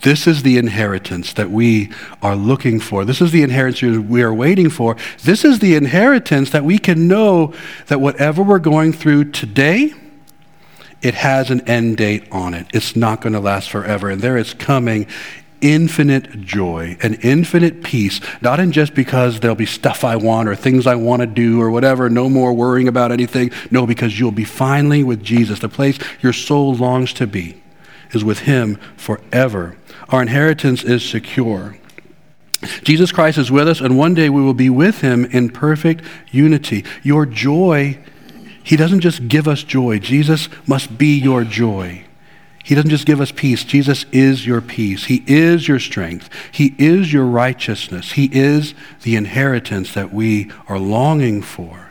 This 0.00 0.26
is 0.26 0.42
the 0.42 0.56
inheritance 0.56 1.34
that 1.34 1.50
we 1.50 1.92
are 2.22 2.36
looking 2.36 2.80
for. 2.80 3.04
This 3.04 3.20
is 3.20 3.32
the 3.32 3.42
inheritance 3.42 3.82
we 3.82 4.22
are 4.22 4.32
waiting 4.32 4.70
for. 4.70 4.96
This 5.24 5.44
is 5.44 5.58
the 5.58 5.74
inheritance 5.74 6.48
that 6.52 6.64
we 6.64 6.78
can 6.78 7.06
know 7.06 7.52
that 7.88 8.00
whatever 8.00 8.42
we're 8.42 8.60
going 8.60 8.94
through 8.94 9.32
today, 9.32 9.92
it 11.02 11.14
has 11.14 11.50
an 11.50 11.68
end 11.68 11.96
date 11.96 12.26
on 12.32 12.54
it. 12.54 12.66
It's 12.74 12.96
not 12.96 13.20
going 13.20 13.32
to 13.32 13.40
last 13.40 13.70
forever. 13.70 14.10
And 14.10 14.20
there 14.20 14.36
is 14.36 14.54
coming 14.54 15.06
infinite 15.60 16.40
joy 16.40 16.96
and 17.02 17.22
infinite 17.24 17.82
peace, 17.82 18.20
not 18.40 18.60
in 18.60 18.72
just 18.72 18.94
because 18.94 19.40
there'll 19.40 19.56
be 19.56 19.66
stuff 19.66 20.04
I 20.04 20.16
want 20.16 20.48
or 20.48 20.54
things 20.54 20.86
I 20.86 20.94
want 20.94 21.20
to 21.20 21.26
do 21.26 21.60
or 21.60 21.70
whatever, 21.70 22.08
no 22.08 22.28
more 22.28 22.52
worrying 22.52 22.88
about 22.88 23.12
anything. 23.12 23.50
No, 23.70 23.86
because 23.86 24.18
you'll 24.18 24.30
be 24.30 24.44
finally 24.44 25.02
with 25.02 25.22
Jesus. 25.22 25.58
The 25.60 25.68
place 25.68 25.98
your 26.20 26.32
soul 26.32 26.74
longs 26.74 27.12
to 27.14 27.26
be 27.26 27.60
is 28.12 28.24
with 28.24 28.40
Him 28.40 28.76
forever. 28.96 29.76
Our 30.08 30.22
inheritance 30.22 30.84
is 30.84 31.08
secure. 31.08 31.76
Jesus 32.82 33.12
Christ 33.12 33.38
is 33.38 33.52
with 33.52 33.68
us, 33.68 33.80
and 33.80 33.96
one 33.96 34.14
day 34.14 34.28
we 34.28 34.42
will 34.42 34.54
be 34.54 34.70
with 34.70 35.00
Him 35.00 35.24
in 35.26 35.48
perfect 35.48 36.02
unity. 36.30 36.84
Your 37.02 37.24
joy 37.24 37.98
he 38.68 38.76
doesn't 38.76 39.00
just 39.00 39.28
give 39.28 39.48
us 39.48 39.62
joy. 39.62 39.98
Jesus 39.98 40.50
must 40.66 40.98
be 40.98 41.18
your 41.18 41.42
joy. 41.42 42.04
He 42.62 42.74
doesn't 42.74 42.90
just 42.90 43.06
give 43.06 43.18
us 43.18 43.32
peace. 43.32 43.64
Jesus 43.64 44.04
is 44.12 44.46
your 44.46 44.60
peace. 44.60 45.06
He 45.06 45.24
is 45.26 45.66
your 45.66 45.78
strength. 45.78 46.28
He 46.52 46.74
is 46.76 47.10
your 47.10 47.24
righteousness. 47.24 48.12
He 48.12 48.28
is 48.30 48.74
the 49.04 49.16
inheritance 49.16 49.94
that 49.94 50.12
we 50.12 50.50
are 50.68 50.78
longing 50.78 51.40
for. 51.40 51.87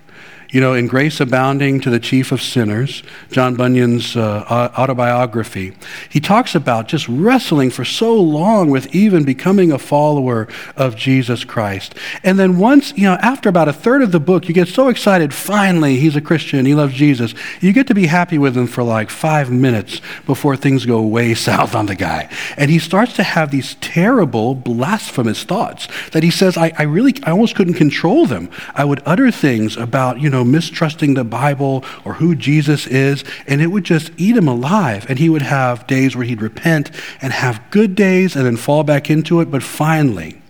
You 0.49 0.61
know, 0.61 0.73
in 0.73 0.87
Grace 0.87 1.19
Abounding 1.19 1.81
to 1.81 1.89
the 1.89 1.99
Chief 1.99 2.31
of 2.31 2.41
Sinners, 2.41 3.03
John 3.31 3.55
Bunyan's 3.55 4.15
uh, 4.15 4.71
autobiography, 4.77 5.73
he 6.09 6.21
talks 6.21 6.55
about 6.55 6.87
just 6.87 7.07
wrestling 7.09 7.69
for 7.69 7.83
so 7.83 8.15
long 8.15 8.69
with 8.69 8.93
even 8.95 9.25
becoming 9.25 9.73
a 9.73 9.77
follower 9.77 10.47
of 10.77 10.95
Jesus 10.95 11.43
Christ. 11.43 11.95
And 12.23 12.39
then 12.39 12.57
once, 12.57 12.93
you 12.95 13.03
know, 13.03 13.15
after 13.15 13.49
about 13.49 13.67
a 13.67 13.73
third 13.73 14.01
of 14.01 14.13
the 14.13 14.21
book, 14.21 14.47
you 14.47 14.53
get 14.53 14.69
so 14.69 14.87
excited, 14.87 15.33
finally, 15.33 15.97
he's 15.97 16.15
a 16.15 16.21
Christian, 16.21 16.65
he 16.65 16.75
loves 16.75 16.93
Jesus. 16.93 17.33
You 17.59 17.73
get 17.73 17.87
to 17.87 17.93
be 17.93 18.07
happy 18.07 18.37
with 18.37 18.55
him 18.55 18.67
for 18.67 18.83
like 18.83 19.09
five 19.09 19.51
minutes 19.51 20.01
before 20.25 20.55
things 20.55 20.85
go 20.85 21.01
way 21.01 21.33
south 21.47 21.75
on 21.75 21.87
the 21.87 21.95
guy. 21.95 22.29
And 22.55 22.71
he 22.71 22.79
starts 22.79 23.13
to 23.17 23.23
have 23.23 23.51
these 23.51 23.75
terrible, 23.75 24.55
blasphemous 24.55 25.43
thoughts 25.43 25.87
that 26.11 26.23
he 26.23 26.31
says, 26.31 26.55
I, 26.57 26.71
I 26.77 26.83
really, 26.83 27.15
I 27.23 27.31
almost 27.31 27.55
couldn't 27.55 27.73
control 27.73 28.25
them. 28.25 28.49
I 28.73 28.85
would 28.85 29.01
utter 29.05 29.29
things 29.29 29.75
about, 29.75 30.21
you 30.21 30.29
know, 30.29 30.43
mistrusting 30.51 31.13
the 31.13 31.23
Bible 31.23 31.83
or 32.05 32.15
who 32.15 32.35
Jesus 32.35 32.87
is, 32.87 33.23
and 33.47 33.61
it 33.61 33.67
would 33.67 33.83
just 33.83 34.11
eat 34.17 34.35
him 34.35 34.47
alive. 34.47 35.05
And 35.09 35.19
he 35.19 35.29
would 35.29 35.41
have 35.41 35.87
days 35.87 36.15
where 36.15 36.25
he'd 36.25 36.41
repent 36.41 36.91
and 37.21 37.33
have 37.33 37.61
good 37.69 37.95
days 37.95 38.35
and 38.35 38.45
then 38.45 38.57
fall 38.57 38.83
back 38.83 39.09
into 39.09 39.39
it. 39.41 39.51
But 39.51 39.63
finally, 39.63 40.41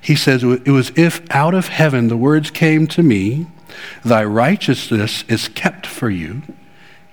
he 0.00 0.16
says, 0.16 0.42
It 0.42 0.68
was 0.68 0.92
if 0.96 1.22
out 1.30 1.54
of 1.54 1.68
heaven 1.68 2.08
the 2.08 2.16
words 2.16 2.50
came 2.50 2.86
to 2.88 3.02
me, 3.02 3.46
Thy 4.04 4.24
righteousness 4.24 5.24
is 5.28 5.48
kept 5.48 5.86
for 5.86 6.10
you 6.10 6.42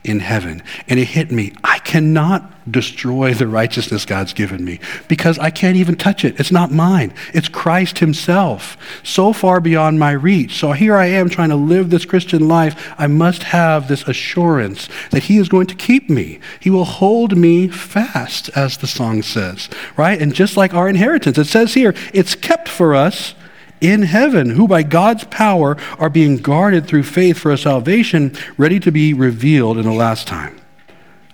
in 0.07 0.19
heaven. 0.19 0.63
And 0.87 0.99
it 0.99 1.05
hit 1.05 1.31
me. 1.31 1.53
I 1.63 1.79
cannot 1.79 2.51
destroy 2.69 3.33
the 3.33 3.47
righteousness 3.47 4.05
God's 4.05 4.33
given 4.33 4.63
me 4.63 4.79
because 5.07 5.39
I 5.39 5.49
can't 5.49 5.77
even 5.77 5.95
touch 5.95 6.25
it. 6.25 6.39
It's 6.39 6.51
not 6.51 6.71
mine, 6.71 7.13
it's 7.33 7.47
Christ 7.47 7.99
Himself, 7.99 8.77
so 9.03 9.33
far 9.33 9.59
beyond 9.59 9.99
my 9.99 10.11
reach. 10.11 10.57
So 10.57 10.73
here 10.73 10.95
I 10.95 11.05
am 11.05 11.29
trying 11.29 11.49
to 11.49 11.55
live 11.55 11.89
this 11.89 12.05
Christian 12.05 12.47
life. 12.47 12.93
I 12.97 13.07
must 13.07 13.43
have 13.43 13.87
this 13.87 14.07
assurance 14.07 14.89
that 15.11 15.23
He 15.23 15.37
is 15.37 15.49
going 15.49 15.67
to 15.67 15.75
keep 15.75 16.09
me. 16.09 16.39
He 16.59 16.69
will 16.69 16.85
hold 16.85 17.37
me 17.37 17.67
fast, 17.67 18.49
as 18.55 18.77
the 18.77 18.87
song 18.87 19.21
says, 19.21 19.69
right? 19.95 20.21
And 20.21 20.33
just 20.33 20.57
like 20.57 20.73
our 20.73 20.89
inheritance, 20.89 21.37
it 21.37 21.45
says 21.45 21.73
here, 21.73 21.93
it's 22.13 22.35
kept 22.35 22.67
for 22.67 22.95
us 22.95 23.33
in 23.81 24.03
heaven, 24.03 24.51
who 24.51 24.67
by 24.67 24.83
God's 24.83 25.23
power 25.25 25.77
are 25.99 26.09
being 26.09 26.37
guarded 26.37 26.87
through 26.87 27.03
faith 27.03 27.37
for 27.37 27.51
a 27.51 27.57
salvation 27.57 28.35
ready 28.57 28.79
to 28.79 28.91
be 28.91 29.13
revealed 29.13 29.77
in 29.77 29.83
the 29.83 29.91
last 29.91 30.27
time. 30.27 30.59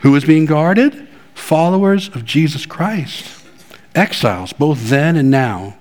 Who 0.01 0.15
is 0.15 0.25
being 0.25 0.45
guarded? 0.45 1.07
Followers 1.33 2.09
of 2.09 2.25
Jesus 2.25 2.65
Christ. 2.65 3.43
Exiles, 3.95 4.53
both 4.53 4.89
then 4.89 5.15
and 5.15 5.31
now, 5.31 5.77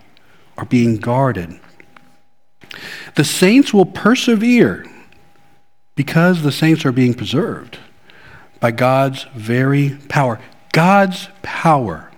are 0.56 0.64
being 0.64 0.96
guarded. 0.96 1.58
The 3.16 3.24
saints 3.24 3.74
will 3.74 3.86
persevere 3.86 4.86
because 5.96 6.42
the 6.42 6.52
saints 6.52 6.84
are 6.84 6.92
being 6.92 7.14
preserved 7.14 7.78
by 8.60 8.70
God's 8.70 9.24
very 9.34 9.98
power. 10.08 10.40
God's 10.72 11.28
power 11.42 12.11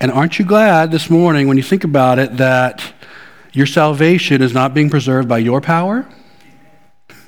and 0.00 0.12
aren't 0.12 0.38
you 0.38 0.44
glad 0.44 0.90
this 0.92 1.10
morning, 1.10 1.48
when 1.48 1.56
you 1.56 1.62
think 1.62 1.84
about 1.84 2.18
it, 2.18 2.36
that 2.36 2.92
your 3.52 3.66
salvation 3.66 4.42
is 4.42 4.52
not 4.52 4.74
being 4.74 4.90
preserved 4.90 5.28
by 5.28 5.38
your 5.38 5.60
power? 5.60 6.06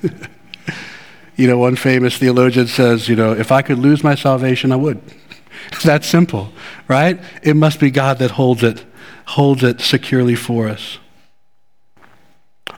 you 1.35 1.47
know, 1.47 1.57
one 1.57 1.75
famous 1.75 2.17
theologian 2.17 2.67
says, 2.67 3.09
you 3.09 3.15
know, 3.15 3.33
if 3.33 3.51
I 3.51 3.61
could 3.61 3.77
lose 3.77 4.03
my 4.03 4.15
salvation, 4.15 4.71
I 4.71 4.77
would. 4.77 5.01
It's 5.73 5.83
that 5.83 6.03
simple, 6.03 6.51
right? 6.87 7.19
It 7.43 7.55
must 7.55 7.79
be 7.79 7.91
God 7.91 8.17
that 8.17 8.31
holds 8.31 8.63
it, 8.63 8.83
holds 9.25 9.63
it 9.63 9.79
securely 9.79 10.35
for 10.35 10.67
us. 10.67 10.97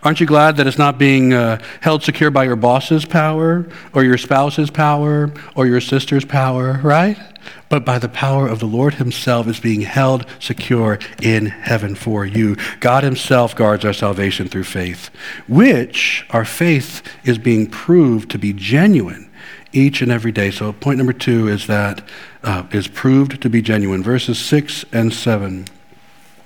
Aren't 0.04 0.20
you 0.20 0.26
glad 0.26 0.58
that 0.58 0.68
it's 0.68 0.78
not 0.78 0.98
being 0.98 1.34
uh, 1.34 1.64
held 1.80 2.04
secure 2.04 2.30
by 2.30 2.44
your 2.44 2.58
boss's 2.58 3.06
power 3.06 3.66
or 3.94 4.04
your 4.04 4.18
spouse's 4.18 4.70
power 4.70 5.32
or 5.56 5.66
your 5.66 5.80
sister's 5.80 6.26
power, 6.26 6.82
right? 6.84 7.18
But 7.70 7.86
by 7.86 8.00
the 8.00 8.10
power 8.10 8.48
of 8.48 8.60
the 8.60 8.66
Lord 8.66 8.96
Himself 8.96 9.48
is 9.48 9.62
being 9.62 9.82
held 9.82 10.26
secure 10.40 11.00
in 11.22 11.46
heaven 11.46 11.96
for 11.96 12.26
you. 12.26 12.58
God 12.82 13.04
Himself 13.04 13.56
guards 13.56 13.86
our 13.86 13.94
salvation 13.94 14.50
through 14.50 14.66
faith, 14.66 15.10
which 15.48 16.26
our 16.32 16.46
faith 16.46 17.02
is 17.24 17.38
being 17.38 17.68
proved 17.68 18.30
to 18.32 18.38
be 18.38 18.52
genuine 18.52 19.30
each 19.72 20.02
and 20.02 20.12
every 20.12 20.32
day. 20.32 20.52
So, 20.52 20.74
point 20.74 20.98
number 20.98 21.14
two 21.14 21.48
is 21.48 21.68
that 21.68 22.06
uh, 22.44 22.66
is 22.72 22.88
proved 22.88 23.42
to 23.42 23.50
be 23.50 23.62
genuine. 23.62 24.04
Verses 24.04 24.38
6 24.38 24.86
and 24.92 25.14
7. 25.14 25.66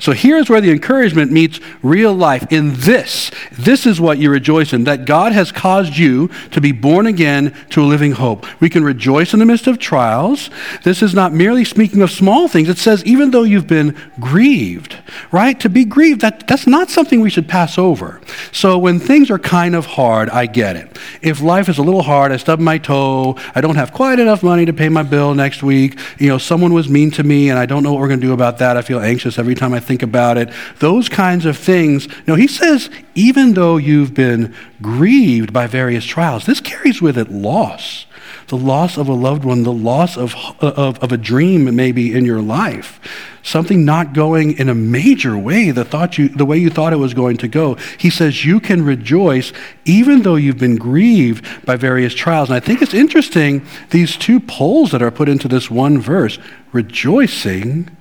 So 0.00 0.12
here's 0.12 0.48
where 0.48 0.60
the 0.60 0.70
encouragement 0.70 1.32
meets 1.32 1.60
real 1.82 2.12
life. 2.12 2.46
In 2.50 2.74
this, 2.74 3.30
this 3.52 3.86
is 3.86 4.00
what 4.00 4.18
you 4.18 4.30
rejoice 4.30 4.72
in 4.72 4.84
that 4.84 5.04
God 5.04 5.32
has 5.32 5.52
caused 5.52 5.96
you 5.96 6.28
to 6.50 6.60
be 6.60 6.72
born 6.72 7.06
again 7.06 7.54
to 7.70 7.82
a 7.82 7.84
living 7.84 8.12
hope. 8.12 8.46
We 8.60 8.70
can 8.70 8.84
rejoice 8.84 9.32
in 9.32 9.40
the 9.40 9.46
midst 9.46 9.66
of 9.66 9.78
trials. 9.78 10.50
This 10.84 11.02
is 11.02 11.14
not 11.14 11.32
merely 11.32 11.64
speaking 11.64 12.02
of 12.02 12.10
small 12.10 12.48
things. 12.48 12.68
It 12.68 12.78
says, 12.78 13.04
even 13.04 13.30
though 13.30 13.42
you've 13.42 13.66
been 13.66 13.96
grieved, 14.20 14.96
right? 15.32 15.58
To 15.60 15.68
be 15.68 15.84
grieved, 15.84 16.20
that, 16.20 16.46
that's 16.46 16.66
not 16.66 16.90
something 16.90 17.20
we 17.20 17.30
should 17.30 17.48
pass 17.48 17.78
over. 17.78 18.20
So 18.52 18.78
when 18.78 18.98
things 18.98 19.30
are 19.30 19.38
kind 19.38 19.74
of 19.74 19.86
hard, 19.86 20.30
I 20.30 20.46
get 20.46 20.76
it. 20.76 20.98
If 21.22 21.40
life 21.40 21.68
is 21.68 21.78
a 21.78 21.82
little 21.82 22.02
hard, 22.02 22.32
I 22.32 22.36
stub 22.36 22.60
my 22.60 22.78
toe, 22.78 23.36
I 23.54 23.60
don't 23.60 23.76
have 23.76 23.92
quite 23.92 24.18
enough 24.18 24.42
money 24.42 24.64
to 24.66 24.72
pay 24.72 24.88
my 24.88 25.02
bill 25.02 25.34
next 25.34 25.62
week, 25.62 25.98
you 26.18 26.28
know, 26.28 26.38
someone 26.38 26.72
was 26.72 26.88
mean 26.88 27.10
to 27.12 27.22
me 27.22 27.50
and 27.50 27.58
I 27.58 27.66
don't 27.66 27.82
know 27.82 27.92
what 27.92 28.00
we're 28.00 28.08
going 28.08 28.20
to 28.20 28.26
do 28.26 28.32
about 28.32 28.58
that. 28.58 28.76
I 28.76 28.82
feel 28.82 29.00
anxious 29.00 29.38
every 29.38 29.54
time 29.54 29.72
I 29.74 29.77
think 29.80 30.02
about 30.02 30.38
it. 30.38 30.50
Those 30.78 31.08
kinds 31.08 31.44
of 31.44 31.56
things. 31.56 32.08
No, 32.26 32.34
he 32.34 32.46
says, 32.46 32.90
even 33.14 33.54
though 33.54 33.76
you've 33.76 34.14
been 34.14 34.54
grieved 34.80 35.52
by 35.52 35.66
various 35.66 36.04
trials, 36.04 36.46
this 36.46 36.60
carries 36.60 37.02
with 37.02 37.18
it 37.18 37.30
loss. 37.30 38.06
The 38.48 38.56
loss 38.56 38.96
of 38.96 39.08
a 39.08 39.12
loved 39.12 39.44
one, 39.44 39.62
the 39.62 39.72
loss 39.72 40.16
of, 40.16 40.34
uh, 40.36 40.72
of, 40.76 40.98
of 41.00 41.12
a 41.12 41.18
dream 41.18 41.74
maybe 41.76 42.14
in 42.14 42.24
your 42.24 42.40
life 42.40 43.00
something 43.48 43.84
not 43.84 44.12
going 44.12 44.58
in 44.58 44.68
a 44.68 44.74
major 44.74 45.36
way, 45.36 45.70
the, 45.70 45.84
thought 45.84 46.18
you, 46.18 46.28
the 46.28 46.44
way 46.44 46.58
you 46.58 46.70
thought 46.70 46.92
it 46.92 46.96
was 46.96 47.14
going 47.14 47.36
to 47.38 47.48
go. 47.48 47.74
He 47.96 48.10
says 48.10 48.44
you 48.44 48.60
can 48.60 48.84
rejoice 48.84 49.52
even 49.84 50.22
though 50.22 50.36
you've 50.36 50.58
been 50.58 50.76
grieved 50.76 51.64
by 51.64 51.76
various 51.76 52.14
trials. 52.14 52.50
And 52.50 52.56
I 52.56 52.60
think 52.60 52.82
it's 52.82 52.94
interesting, 52.94 53.66
these 53.90 54.16
two 54.16 54.38
poles 54.38 54.90
that 54.92 55.02
are 55.02 55.10
put 55.10 55.28
into 55.28 55.48
this 55.48 55.70
one 55.70 55.98
verse 55.98 56.38
rejoicing 56.72 57.96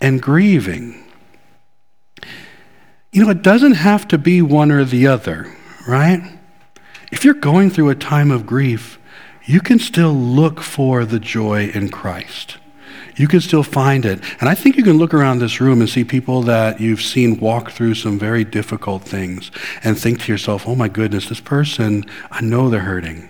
and 0.00 0.20
grieving. 0.20 1.01
You 3.12 3.24
know, 3.24 3.30
it 3.30 3.42
doesn't 3.42 3.74
have 3.74 4.08
to 4.08 4.18
be 4.18 4.40
one 4.42 4.72
or 4.72 4.84
the 4.84 5.06
other, 5.06 5.54
right? 5.86 6.38
If 7.10 7.24
you're 7.24 7.34
going 7.34 7.70
through 7.70 7.90
a 7.90 7.94
time 7.94 8.30
of 8.30 8.46
grief, 8.46 8.98
you 9.44 9.60
can 9.60 9.78
still 9.78 10.14
look 10.14 10.60
for 10.60 11.04
the 11.04 11.20
joy 11.20 11.68
in 11.68 11.90
Christ 11.90 12.56
you 13.16 13.28
can 13.28 13.40
still 13.40 13.62
find 13.62 14.04
it. 14.04 14.20
And 14.40 14.48
I 14.48 14.54
think 14.54 14.76
you 14.76 14.84
can 14.84 14.98
look 14.98 15.14
around 15.14 15.38
this 15.38 15.60
room 15.60 15.80
and 15.80 15.88
see 15.88 16.04
people 16.04 16.42
that 16.42 16.80
you've 16.80 17.02
seen 17.02 17.38
walk 17.38 17.70
through 17.70 17.94
some 17.94 18.18
very 18.18 18.44
difficult 18.44 19.02
things 19.02 19.50
and 19.84 19.98
think 19.98 20.20
to 20.22 20.32
yourself, 20.32 20.66
oh 20.66 20.74
my 20.74 20.88
goodness, 20.88 21.28
this 21.28 21.40
person, 21.40 22.04
I 22.30 22.40
know 22.40 22.70
they're 22.70 22.80
hurting. 22.80 23.28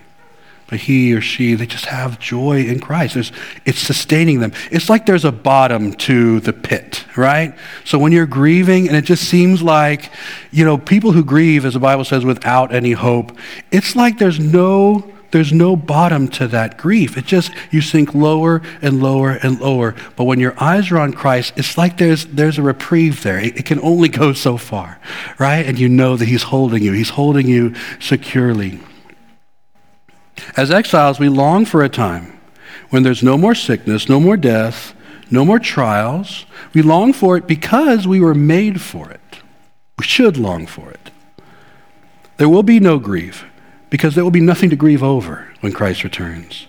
But 0.67 0.79
he 0.79 1.13
or 1.13 1.21
she, 1.21 1.55
they 1.55 1.65
just 1.65 1.85
have 1.85 2.19
joy 2.19 2.61
in 2.61 2.79
Christ. 2.79 3.15
There's, 3.15 3.31
it's 3.65 3.79
sustaining 3.79 4.39
them. 4.39 4.53
It's 4.71 4.89
like 4.89 5.05
there's 5.05 5.25
a 5.25 5.31
bottom 5.31 5.93
to 5.93 6.39
the 6.39 6.53
pit, 6.53 7.05
right? 7.17 7.55
So 7.85 7.99
when 7.99 8.11
you're 8.11 8.25
grieving 8.25 8.87
and 8.87 8.95
it 8.95 9.03
just 9.03 9.25
seems 9.25 9.61
like, 9.61 10.09
you 10.51 10.65
know, 10.65 10.77
people 10.77 11.11
who 11.11 11.23
grieve, 11.23 11.65
as 11.65 11.73
the 11.73 11.79
Bible 11.79 12.05
says, 12.05 12.25
without 12.25 12.73
any 12.73 12.93
hope, 12.93 13.37
it's 13.71 13.95
like 13.95 14.17
there's 14.17 14.39
no 14.39 15.13
there's 15.33 15.51
no 15.51 15.75
bottom 15.75 16.27
to 16.27 16.47
that 16.49 16.77
grief. 16.77 17.17
It 17.17 17.25
just, 17.25 17.51
you 17.71 17.81
sink 17.81 18.13
lower 18.13 18.61
and 18.83 19.01
lower 19.01 19.31
and 19.31 19.59
lower. 19.59 19.95
But 20.15 20.25
when 20.25 20.39
your 20.39 20.53
eyes 20.61 20.91
are 20.91 20.99
on 20.99 21.11
Christ, 21.11 21.53
it's 21.55 21.75
like 21.75 21.97
there's, 21.97 22.27
there's 22.27 22.59
a 22.59 22.61
reprieve 22.61 23.23
there. 23.23 23.39
It, 23.39 23.57
it 23.57 23.65
can 23.65 23.79
only 23.79 24.09
go 24.09 24.33
so 24.33 24.57
far, 24.57 24.99
right? 25.39 25.65
And 25.65 25.79
you 25.79 25.89
know 25.89 26.17
that 26.17 26.27
He's 26.27 26.43
holding 26.43 26.83
you, 26.83 26.93
He's 26.93 27.09
holding 27.09 27.47
you 27.47 27.73
securely. 27.99 28.79
As 30.57 30.71
exiles, 30.71 31.19
we 31.19 31.29
long 31.29 31.65
for 31.65 31.83
a 31.83 31.89
time 31.89 32.39
when 32.89 33.03
there's 33.03 33.23
no 33.23 33.37
more 33.37 33.55
sickness, 33.55 34.09
no 34.09 34.19
more 34.19 34.37
death, 34.37 34.93
no 35.31 35.45
more 35.45 35.59
trials. 35.59 36.45
We 36.73 36.81
long 36.81 37.13
for 37.13 37.37
it 37.37 37.47
because 37.47 38.07
we 38.07 38.19
were 38.19 38.35
made 38.35 38.81
for 38.81 39.09
it. 39.09 39.19
We 39.97 40.05
should 40.05 40.37
long 40.37 40.67
for 40.67 40.91
it. 40.91 41.09
There 42.37 42.49
will 42.49 42.63
be 42.63 42.79
no 42.79 42.99
grief 42.99 43.45
because 43.89 44.15
there 44.15 44.23
will 44.23 44.31
be 44.31 44.39
nothing 44.39 44.69
to 44.69 44.75
grieve 44.75 45.03
over 45.03 45.51
when 45.61 45.71
Christ 45.71 46.03
returns. 46.03 46.67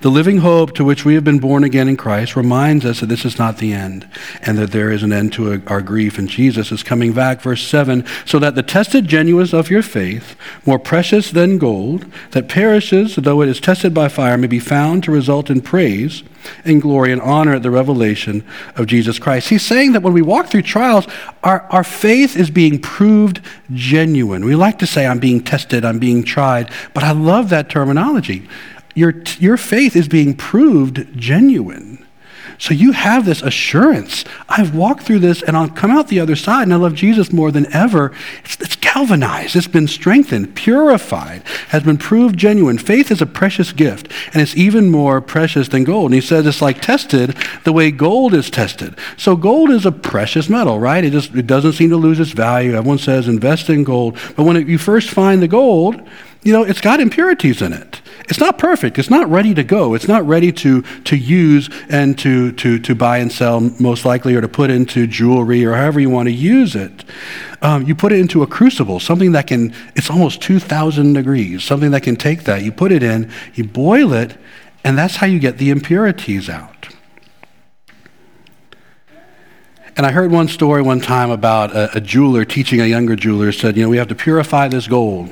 The 0.00 0.10
living 0.10 0.38
hope 0.38 0.74
to 0.74 0.84
which 0.84 1.04
we 1.04 1.14
have 1.14 1.24
been 1.24 1.38
born 1.38 1.64
again 1.64 1.88
in 1.88 1.96
Christ 1.96 2.34
reminds 2.34 2.84
us 2.84 3.00
that 3.00 3.06
this 3.06 3.24
is 3.24 3.38
not 3.38 3.58
the 3.58 3.72
end 3.72 4.08
and 4.42 4.58
that 4.58 4.72
there 4.72 4.90
is 4.90 5.02
an 5.02 5.12
end 5.12 5.32
to 5.34 5.62
our 5.66 5.80
grief 5.80 6.18
and 6.18 6.28
Jesus 6.28 6.72
is 6.72 6.82
coming 6.82 7.12
back. 7.12 7.40
Verse 7.40 7.62
7 7.66 8.04
So 8.24 8.38
that 8.38 8.54
the 8.54 8.62
tested 8.62 9.06
genuineness 9.06 9.52
of 9.52 9.70
your 9.70 9.82
faith, 9.82 10.36
more 10.66 10.78
precious 10.78 11.30
than 11.30 11.58
gold, 11.58 12.06
that 12.32 12.48
perishes 12.48 13.16
though 13.16 13.42
it 13.42 13.48
is 13.48 13.60
tested 13.60 13.94
by 13.94 14.08
fire, 14.08 14.36
may 14.36 14.46
be 14.46 14.58
found 14.58 15.04
to 15.04 15.12
result 15.12 15.50
in 15.50 15.60
praise 15.60 16.22
and 16.64 16.82
glory 16.82 17.12
and 17.12 17.20
honor 17.20 17.54
at 17.54 17.62
the 17.62 17.70
revelation 17.70 18.44
of 18.76 18.86
Jesus 18.86 19.18
Christ. 19.18 19.48
He's 19.48 19.64
saying 19.64 19.92
that 19.92 20.02
when 20.02 20.12
we 20.12 20.22
walk 20.22 20.48
through 20.48 20.62
trials, 20.62 21.06
our, 21.42 21.62
our 21.70 21.84
faith 21.84 22.36
is 22.36 22.50
being 22.50 22.80
proved 22.80 23.40
genuine. 23.72 24.44
We 24.44 24.56
like 24.56 24.78
to 24.80 24.86
say, 24.86 25.06
I'm 25.06 25.20
being 25.20 25.42
tested, 25.42 25.84
I'm 25.84 25.98
being 25.98 26.24
tried, 26.24 26.70
but 26.94 27.04
I 27.04 27.12
love 27.12 27.50
that 27.50 27.68
terminology 27.68 28.48
your, 28.94 29.14
your 29.38 29.56
faith 29.56 29.96
is 29.96 30.08
being 30.08 30.34
proved 30.34 31.16
genuine. 31.16 32.06
So 32.62 32.74
you 32.74 32.92
have 32.92 33.24
this 33.24 33.42
assurance. 33.42 34.24
I've 34.48 34.72
walked 34.72 35.02
through 35.02 35.18
this 35.18 35.42
and 35.42 35.56
I'll 35.56 35.68
come 35.68 35.90
out 35.90 36.06
the 36.06 36.20
other 36.20 36.36
side 36.36 36.62
and 36.62 36.72
I 36.72 36.76
love 36.76 36.94
Jesus 36.94 37.32
more 37.32 37.50
than 37.50 37.66
ever. 37.74 38.12
It's, 38.44 38.60
it's, 38.60 38.76
galvanized, 38.76 39.56
it's 39.56 39.66
been 39.66 39.88
strengthened, 39.88 40.54
purified, 40.54 41.42
has 41.70 41.82
been 41.82 41.98
proved 41.98 42.38
genuine. 42.38 42.78
Faith 42.78 43.10
is 43.10 43.20
a 43.20 43.26
precious 43.26 43.72
gift 43.72 44.12
and 44.32 44.40
it's 44.40 44.54
even 44.54 44.90
more 44.90 45.20
precious 45.20 45.66
than 45.68 45.82
gold. 45.82 46.12
And 46.12 46.14
he 46.14 46.20
says 46.20 46.46
it's 46.46 46.62
like 46.62 46.80
tested 46.80 47.36
the 47.64 47.72
way 47.72 47.90
gold 47.90 48.32
is 48.32 48.48
tested. 48.48 48.96
So 49.16 49.34
gold 49.34 49.70
is 49.70 49.84
a 49.84 49.90
precious 49.90 50.48
metal, 50.48 50.78
right? 50.78 51.02
It 51.02 51.10
just 51.10 51.34
it 51.34 51.48
doesn't 51.48 51.72
seem 51.72 51.90
to 51.90 51.96
lose 51.96 52.20
its 52.20 52.30
value. 52.30 52.74
Everyone 52.76 52.98
says 52.98 53.26
invest 53.26 53.70
in 53.70 53.82
gold. 53.82 54.18
But 54.36 54.44
when 54.44 54.56
it, 54.56 54.68
you 54.68 54.78
first 54.78 55.10
find 55.10 55.42
the 55.42 55.48
gold, 55.48 56.00
you 56.44 56.52
know, 56.52 56.64
it's 56.64 56.80
got 56.80 56.98
impurities 57.00 57.62
in 57.62 57.72
it. 57.72 58.00
It's 58.28 58.40
not 58.40 58.58
perfect. 58.58 58.98
It's 58.98 59.10
not 59.10 59.28
ready 59.28 59.54
to 59.54 59.62
go. 59.62 59.94
It's 59.94 60.08
not 60.08 60.26
ready 60.26 60.50
to, 60.52 60.82
to 60.82 61.16
use 61.16 61.70
and 61.88 62.18
to, 62.18 62.52
to, 62.52 62.78
to 62.80 62.94
buy 62.94 63.18
and 63.18 63.30
sell, 63.30 63.60
most 63.60 64.04
likely, 64.04 64.34
or 64.34 64.40
to 64.40 64.48
put 64.48 64.70
into 64.70 65.06
jewelry 65.06 65.64
or 65.64 65.74
however 65.74 66.00
you 66.00 66.10
want 66.10 66.26
to 66.26 66.32
use 66.32 66.74
it. 66.74 67.04
Um, 67.62 67.84
you 67.84 67.94
put 67.94 68.12
it 68.12 68.18
into 68.18 68.42
a 68.42 68.46
crucible, 68.46 68.98
something 68.98 69.32
that 69.32 69.46
can, 69.46 69.72
it's 69.94 70.10
almost 70.10 70.40
2,000 70.42 71.12
degrees, 71.12 71.62
something 71.62 71.92
that 71.92 72.02
can 72.02 72.16
take 72.16 72.44
that. 72.44 72.62
You 72.62 72.72
put 72.72 72.90
it 72.90 73.04
in, 73.04 73.30
you 73.54 73.64
boil 73.64 74.12
it, 74.12 74.36
and 74.82 74.98
that's 74.98 75.16
how 75.16 75.26
you 75.26 75.38
get 75.38 75.58
the 75.58 75.70
impurities 75.70 76.48
out. 76.48 76.88
And 79.96 80.06
I 80.06 80.10
heard 80.10 80.32
one 80.32 80.48
story 80.48 80.82
one 80.82 81.00
time 81.00 81.30
about 81.30 81.76
a, 81.76 81.98
a 81.98 82.00
jeweler 82.00 82.44
teaching 82.44 82.80
a 82.80 82.86
younger 82.86 83.14
jeweler, 83.14 83.52
said, 83.52 83.76
you 83.76 83.84
know, 83.84 83.90
we 83.90 83.98
have 83.98 84.08
to 84.08 84.14
purify 84.14 84.66
this 84.66 84.88
gold 84.88 85.30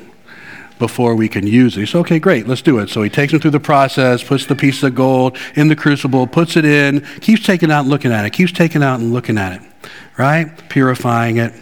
before 0.81 1.15
we 1.15 1.29
can 1.29 1.47
use 1.47 1.77
it. 1.77 1.81
He 1.81 1.87
said, 1.87 1.99
okay, 1.99 2.19
great, 2.19 2.49
let's 2.49 2.63
do 2.63 2.81
it. 2.81 2.89
So 2.89 3.03
he 3.03 3.11
takes 3.11 3.31
them 3.31 3.41
through 3.41 3.53
the 3.53 3.61
process, 3.61 4.25
puts 4.25 4.47
the 4.47 4.57
piece 4.57 4.83
of 4.83 4.97
gold 4.97 5.39
in 5.55 5.69
the 5.69 5.77
crucible, 5.77 6.27
puts 6.27 6.57
it 6.57 6.65
in, 6.65 7.03
keeps 7.21 7.47
taking 7.47 7.71
out 7.71 7.83
and 7.83 7.91
looking 7.91 8.11
at 8.11 8.25
it, 8.25 8.31
keeps 8.31 8.51
taking 8.51 8.83
out 8.83 8.99
and 8.99 9.13
looking 9.13 9.39
at 9.39 9.53
it, 9.53 9.63
right? 10.19 10.69
Purifying 10.69 11.37
it. 11.37 11.53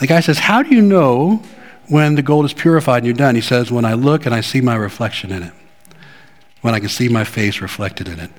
The 0.00 0.08
guy 0.08 0.18
says, 0.18 0.40
how 0.40 0.64
do 0.64 0.74
you 0.74 0.82
know 0.82 1.42
when 1.88 2.16
the 2.16 2.22
gold 2.22 2.46
is 2.46 2.52
purified 2.52 2.98
and 2.98 3.06
you're 3.06 3.14
done? 3.14 3.36
He 3.36 3.40
says, 3.40 3.70
when 3.70 3.84
I 3.84 3.92
look 3.92 4.26
and 4.26 4.34
I 4.34 4.40
see 4.40 4.60
my 4.60 4.74
reflection 4.74 5.30
in 5.30 5.44
it, 5.44 5.52
when 6.62 6.74
I 6.74 6.80
can 6.80 6.88
see 6.88 7.08
my 7.08 7.24
face 7.24 7.60
reflected 7.60 8.08
in 8.08 8.18
it. 8.18 8.30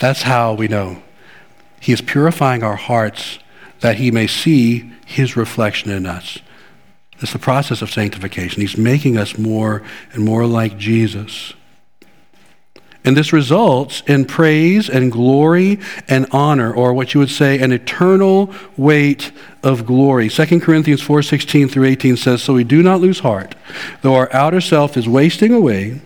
That's 0.00 0.22
how 0.22 0.54
we 0.54 0.66
know. 0.66 1.02
He 1.78 1.92
is 1.92 2.00
purifying 2.00 2.64
our 2.64 2.76
hearts 2.76 3.38
that 3.80 3.96
he 3.96 4.10
may 4.10 4.26
see 4.26 4.90
his 5.04 5.36
reflection 5.36 5.90
in 5.90 6.06
us. 6.06 6.38
It's 7.20 7.32
the 7.32 7.38
process 7.38 7.82
of 7.82 7.90
sanctification. 7.90 8.60
He's 8.60 8.76
making 8.76 9.16
us 9.16 9.36
more 9.36 9.82
and 10.12 10.24
more 10.24 10.46
like 10.46 10.78
Jesus. 10.78 11.54
And 13.04 13.16
this 13.16 13.32
results 13.32 14.02
in 14.06 14.24
praise 14.26 14.90
and 14.90 15.10
glory 15.10 15.78
and 16.08 16.26
honor, 16.30 16.72
or 16.72 16.92
what 16.92 17.14
you 17.14 17.20
would 17.20 17.30
say, 17.30 17.58
an 17.58 17.72
eternal 17.72 18.52
weight 18.76 19.32
of 19.62 19.86
glory. 19.86 20.28
2 20.28 20.60
Corinthians 20.60 21.00
4:16 21.00 21.68
through 21.68 21.86
18 21.86 22.16
says, 22.16 22.42
"So 22.42 22.52
we 22.52 22.64
do 22.64 22.82
not 22.82 23.00
lose 23.00 23.20
heart, 23.20 23.54
though 24.02 24.14
our 24.14 24.28
outer 24.32 24.60
self 24.60 24.96
is 24.96 25.08
wasting 25.08 25.52
away, 25.54 26.00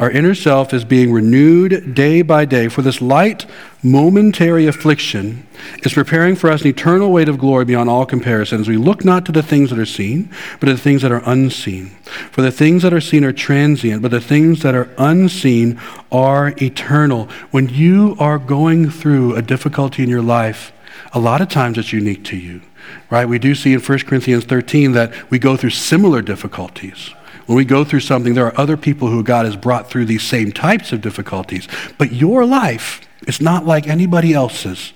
our 0.00 0.10
inner 0.10 0.34
self 0.34 0.74
is 0.74 0.84
being 0.84 1.12
renewed 1.12 1.94
day 1.94 2.22
by 2.22 2.44
day, 2.44 2.66
for 2.68 2.82
this 2.82 3.00
light, 3.00 3.46
momentary 3.80 4.66
affliction 4.66 5.46
is 5.84 5.94
preparing 5.94 6.34
for 6.34 6.50
us 6.50 6.62
an 6.62 6.68
eternal 6.68 7.12
weight 7.12 7.28
of 7.28 7.38
glory 7.38 7.64
beyond 7.64 7.88
all 7.88 8.04
comparisons. 8.04 8.66
We 8.66 8.76
look 8.76 9.04
not 9.04 9.24
to 9.26 9.32
the 9.32 9.42
things 9.42 9.70
that 9.70 9.78
are 9.78 9.86
seen, 9.86 10.30
but 10.58 10.66
to 10.66 10.72
the 10.72 10.80
things 10.80 11.02
that 11.02 11.12
are 11.12 11.22
unseen. 11.24 11.90
For 12.32 12.42
the 12.42 12.50
things 12.50 12.82
that 12.82 12.92
are 12.92 13.00
seen 13.00 13.24
are 13.24 13.32
transient, 13.32 14.02
but 14.02 14.10
the 14.10 14.20
things 14.20 14.62
that 14.62 14.74
are 14.74 14.90
unseen 14.98 15.80
are 16.10 16.54
eternal. 16.60 17.28
When 17.52 17.68
you 17.68 18.16
are 18.18 18.38
going 18.38 18.90
through 18.90 19.36
a 19.36 19.42
difficulty 19.42 20.02
in 20.02 20.08
your 20.08 20.22
life, 20.22 20.72
a 21.12 21.20
lot 21.20 21.40
of 21.40 21.48
times 21.48 21.78
it's 21.78 21.92
unique 21.92 22.24
to 22.24 22.36
you, 22.36 22.62
right? 23.10 23.28
We 23.28 23.38
do 23.38 23.54
see 23.54 23.72
in 23.72 23.80
1 23.80 23.98
Corinthians 24.00 24.44
13 24.44 24.90
that 24.92 25.30
we 25.30 25.38
go 25.38 25.56
through 25.56 25.70
similar 25.70 26.20
difficulties. 26.20 27.14
When 27.46 27.56
we 27.56 27.64
go 27.64 27.84
through 27.84 28.00
something, 28.00 28.34
there 28.34 28.46
are 28.46 28.58
other 28.58 28.76
people 28.76 29.08
who 29.08 29.22
God 29.22 29.44
has 29.44 29.56
brought 29.56 29.90
through 29.90 30.06
these 30.06 30.22
same 30.22 30.52
types 30.52 30.92
of 30.92 31.00
difficulties. 31.00 31.68
But 31.98 32.12
your 32.12 32.46
life 32.46 33.06
is 33.26 33.40
not 33.40 33.66
like 33.66 33.86
anybody 33.86 34.32
else's 34.32 34.92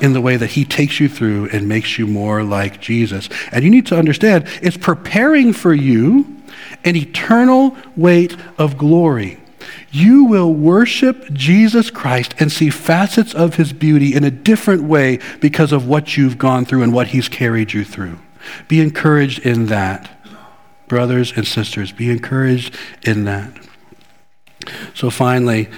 in 0.00 0.12
the 0.12 0.20
way 0.20 0.36
that 0.36 0.50
He 0.50 0.64
takes 0.64 1.00
you 1.00 1.08
through 1.08 1.48
and 1.50 1.68
makes 1.68 1.98
you 1.98 2.06
more 2.06 2.42
like 2.42 2.80
Jesus. 2.80 3.28
And 3.50 3.64
you 3.64 3.70
need 3.70 3.86
to 3.86 3.98
understand 3.98 4.44
it's 4.62 4.76
preparing 4.76 5.52
for 5.52 5.72
you 5.72 6.36
an 6.84 6.96
eternal 6.96 7.76
weight 7.96 8.36
of 8.58 8.76
glory. 8.76 9.40
You 9.90 10.24
will 10.24 10.52
worship 10.52 11.32
Jesus 11.32 11.90
Christ 11.90 12.34
and 12.38 12.52
see 12.52 12.70
facets 12.70 13.34
of 13.34 13.54
his 13.54 13.72
beauty 13.72 14.14
in 14.14 14.24
a 14.24 14.30
different 14.30 14.82
way 14.82 15.18
because 15.40 15.72
of 15.72 15.88
what 15.88 16.16
you've 16.16 16.38
gone 16.38 16.64
through 16.64 16.82
and 16.82 16.92
what 16.92 17.08
he's 17.08 17.28
carried 17.28 17.72
you 17.72 17.84
through. 17.84 18.18
Be 18.68 18.80
encouraged 18.80 19.40
in 19.40 19.66
that 19.66 20.15
brothers 20.88 21.32
and 21.36 21.46
sisters. 21.46 21.92
Be 21.92 22.10
encouraged 22.10 22.74
in 23.02 23.24
that. 23.24 23.52
So, 24.94 25.10
finally, 25.10 25.68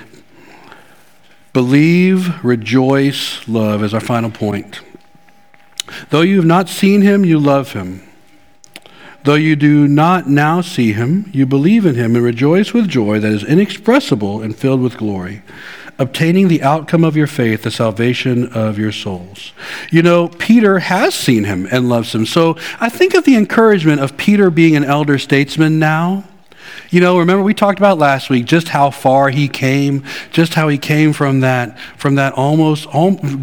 believe, 1.53 2.43
rejoice, 2.45 3.47
love 3.49 3.83
is 3.83 3.93
our 3.93 4.01
final 4.01 4.31
point. 4.31 4.81
Though 6.11 6.23
you 6.23 6.37
have 6.37 6.45
not 6.45 6.69
seen 6.69 7.03
him, 7.03 7.25
you 7.25 7.39
love 7.39 7.73
him. 7.73 8.03
Though 9.25 9.35
you 9.35 9.57
do 9.57 9.89
not 9.89 10.29
now 10.29 10.61
see 10.61 10.93
him, 10.93 11.29
you 11.35 11.45
believe 11.45 11.85
in 11.85 11.97
him 11.97 12.15
and 12.15 12.25
rejoice 12.25 12.73
with 12.73 12.89
joy 12.89 13.19
that 13.19 13.33
is 13.33 13.45
inexpressible 13.45 14.41
and 14.41 14.57
filled 14.57 14.81
with 14.81 14.97
glory 14.97 15.43
obtaining 15.99 16.49
the 16.49 16.63
outcome 16.63 17.05
of 17.05 17.17
your 17.17 17.27
faith, 17.27 17.63
the 17.63 17.71
salvation 17.71 18.53
of 18.53 18.79
your 18.79 18.93
souls. 18.93 19.53
You 19.91 20.03
know, 20.03 20.29
Peter 20.29 20.79
has 20.79 21.15
seen 21.15 21.45
him 21.45 21.67
and 21.71 21.89
loves 21.89 22.15
him. 22.15 22.27
So 22.27 22.57
I 22.79 22.89
think 22.89 23.15
of 23.15 23.25
the 23.25 23.37
encouragement 23.37 24.01
of 24.01 24.17
Peter 24.17 24.51
being 24.51 24.77
an 24.77 24.85
elder 24.85 25.19
statesman 25.19 25.79
now 25.79 26.25
you 26.91 27.01
know, 27.01 27.19
remember 27.19 27.43
we 27.43 27.53
talked 27.53 27.79
about 27.79 27.99
last 27.99 28.31
week 28.31 28.47
just 28.47 28.69
how 28.69 28.91
far 28.91 29.29
he 29.29 29.47
came, 29.47 30.05
just 30.31 30.55
how 30.55 30.69
he 30.69 30.79
came 30.79 31.13
from 31.13 31.41
that 31.41 31.79
from 31.99 32.15
that 32.15 32.33
almost, 32.33 32.87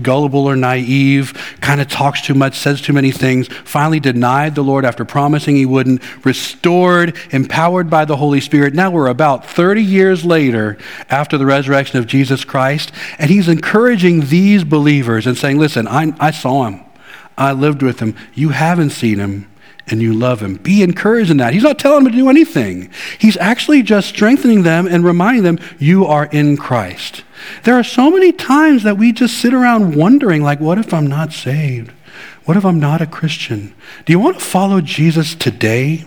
gullible 0.02 0.48
or 0.48 0.56
naive, 0.56 1.34
kind 1.62 1.80
of 1.80 1.88
talks 1.88 2.22
too 2.22 2.34
much, 2.34 2.58
says 2.58 2.82
too 2.82 2.94
many 2.94 3.12
things, 3.12 3.48
finally 3.48 4.00
denied 4.00 4.56
the 4.56 4.64
Lord 4.64 4.84
after 4.84 5.06
promising 5.06 5.56
he 5.56 5.66
wouldn't, 5.66 6.02
restored, 6.26 7.16
empowered 7.32 7.90
by 7.90 8.06
the 8.06 8.16
Holy 8.16 8.42
Spirit. 8.42 8.74
Now 8.74 8.90
we're 8.90 9.08
about 9.08 9.46
30 9.46 9.84
years 9.84 10.26
later 10.26 10.78
after 11.10 11.38
the 11.38 11.46
resurrection 11.46 12.00
of 12.00 12.08
Jesus 12.08 12.44
Christ, 12.44 12.92
and 13.20 13.30
he's 13.30 13.48
encouraging 13.48 14.28
these 14.28 14.64
believers 14.64 15.28
and 15.28 15.38
saying, 15.38 15.60
"Listen, 15.60 15.88
I, 15.88 16.14
I 16.20 16.32
saw 16.32 16.66
him. 16.66 16.82
I 17.38 17.52
lived 17.52 17.84
with 17.84 18.00
him. 18.00 18.16
You 18.34 18.50
haven't 18.50 18.90
seen 18.92 19.20
him." 19.20 19.48
And 19.88 20.02
you 20.02 20.14
love 20.14 20.42
him. 20.42 20.56
Be 20.56 20.82
encouraged 20.82 21.32
in 21.32 21.38
that. 21.38 21.54
He's 21.54 21.64
not 21.64 21.80
telling 21.80 22.04
them 22.04 22.14
to 22.14 22.18
do 22.18 22.30
anything. 22.30 22.92
He's 23.20 23.38
actually 23.38 23.84
just 23.84 24.10
strengthening 24.10 24.64
them 24.64 24.88
and 24.88 25.04
reminding 25.04 25.44
them 25.44 25.60
you 25.78 26.06
are 26.06 26.26
in 26.28 26.58
Christ. 26.58 27.24
There 27.64 27.76
are 27.76 27.84
so 27.84 28.10
many 28.10 28.32
times 28.32 28.84
that 28.84 28.98
we 28.98 29.12
just 29.12 29.38
sit 29.38 29.54
around 29.54 29.96
wondering 29.96 30.42
like 30.42 30.60
what 30.60 30.78
if 30.78 30.94
I'm 30.94 31.08
not 31.08 31.34
saved? 31.34 31.92
What 32.46 32.58
if 32.58 32.66
I'm 32.66 32.80
not 32.80 33.02
a 33.02 33.08
Christian? 33.08 33.74
Do 34.06 34.14
you 34.14 34.20
want 34.20 34.40
to 34.40 34.44
follow 34.46 34.82
Jesus 34.82 35.36
today? 35.36 36.06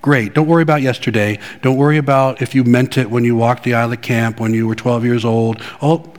Great. 0.00 0.34
Don't 0.34 0.46
worry 0.46 0.62
about 0.62 0.82
yesterday. 0.82 1.38
Don't 1.62 1.76
worry 1.76 1.96
about 1.96 2.42
if 2.42 2.54
you 2.54 2.62
meant 2.62 2.98
it 2.98 3.10
when 3.10 3.24
you 3.24 3.34
walked 3.36 3.64
the 3.64 3.74
aisle 3.74 3.92
of 3.92 4.02
camp 4.02 4.38
when 4.38 4.52
you 4.52 4.66
were 4.66 4.74
12 4.74 5.04
years 5.04 5.24
old. 5.24 5.62
Oh, 5.80 6.12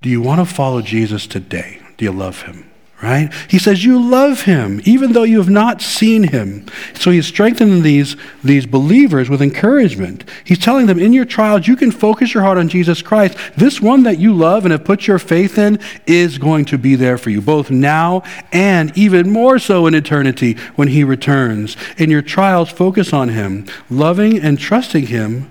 do 0.00 0.08
you 0.08 0.22
want 0.22 0.40
to 0.40 0.54
follow 0.54 0.80
Jesus 0.80 1.26
today? 1.26 1.82
Do 1.98 2.06
you 2.06 2.12
love 2.12 2.42
him? 2.42 2.69
Right? 3.02 3.32
He 3.48 3.58
says, 3.58 3.84
You 3.84 4.00
love 4.00 4.42
him, 4.42 4.80
even 4.84 5.12
though 5.12 5.22
you 5.22 5.38
have 5.38 5.48
not 5.48 5.80
seen 5.80 6.24
him. 6.24 6.66
So 6.94 7.10
he's 7.10 7.26
strengthening 7.26 7.82
these, 7.82 8.16
these 8.44 8.66
believers 8.66 9.30
with 9.30 9.40
encouragement. 9.40 10.24
He's 10.44 10.58
telling 10.58 10.86
them, 10.86 10.98
In 10.98 11.12
your 11.12 11.24
trials, 11.24 11.66
you 11.66 11.76
can 11.76 11.90
focus 11.90 12.34
your 12.34 12.42
heart 12.42 12.58
on 12.58 12.68
Jesus 12.68 13.02
Christ. 13.02 13.36
This 13.56 13.80
one 13.80 14.02
that 14.02 14.18
you 14.18 14.34
love 14.34 14.64
and 14.64 14.72
have 14.72 14.84
put 14.84 15.06
your 15.06 15.18
faith 15.18 15.56
in 15.58 15.78
is 16.06 16.38
going 16.38 16.66
to 16.66 16.78
be 16.78 16.94
there 16.94 17.18
for 17.18 17.30
you, 17.30 17.40
both 17.40 17.70
now 17.70 18.22
and 18.52 18.96
even 18.96 19.30
more 19.30 19.58
so 19.58 19.86
in 19.86 19.94
eternity 19.94 20.54
when 20.76 20.88
he 20.88 21.04
returns. 21.04 21.76
In 21.96 22.10
your 22.10 22.22
trials, 22.22 22.70
focus 22.70 23.12
on 23.12 23.30
him, 23.30 23.66
loving 23.88 24.38
and 24.38 24.58
trusting 24.58 25.06
him 25.06 25.50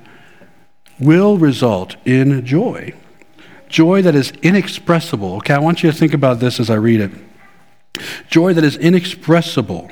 will 1.00 1.38
result 1.38 1.96
in 2.06 2.46
joy. 2.46 2.94
Joy 3.70 4.02
that 4.02 4.16
is 4.16 4.32
inexpressible. 4.42 5.36
Okay, 5.38 5.54
I 5.54 5.60
want 5.60 5.84
you 5.84 5.92
to 5.92 5.98
think 5.98 6.14
about 6.14 6.40
this 6.40 6.60
as 6.60 6.70
I 6.70 6.76
read 6.76 7.00
it. 7.00 7.12
Joy 8.30 8.54
that 8.54 8.64
is 8.64 8.78
inexpressible 8.78 9.90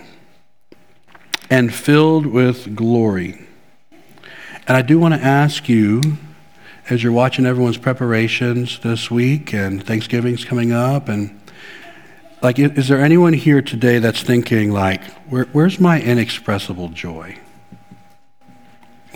and 1.49 1.73
filled 1.73 2.25
with 2.25 2.75
glory. 2.75 3.47
And 4.67 4.75
I 4.75 4.81
do 4.81 4.99
want 4.99 5.13
to 5.13 5.21
ask 5.21 5.69
you, 5.69 6.17
as 6.89 7.03
you're 7.03 7.13
watching 7.13 7.45
everyone's 7.45 7.77
preparations 7.77 8.79
this 8.79 9.09
week 9.09 9.53
and 9.53 9.85
Thanksgiving's 9.85 10.45
coming 10.45 10.71
up, 10.71 11.09
and 11.09 11.39
like, 12.41 12.59
is 12.59 12.87
there 12.87 13.01
anyone 13.01 13.33
here 13.33 13.61
today 13.61 13.99
that's 13.99 14.21
thinking, 14.21 14.71
like, 14.71 15.03
Where, 15.29 15.45
where's 15.45 15.79
my 15.79 16.01
inexpressible 16.01 16.89
joy? 16.89 17.37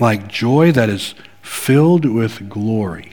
Like, 0.00 0.26
joy 0.26 0.72
that 0.72 0.88
is 0.88 1.14
filled 1.40 2.04
with 2.04 2.48
glory. 2.48 3.11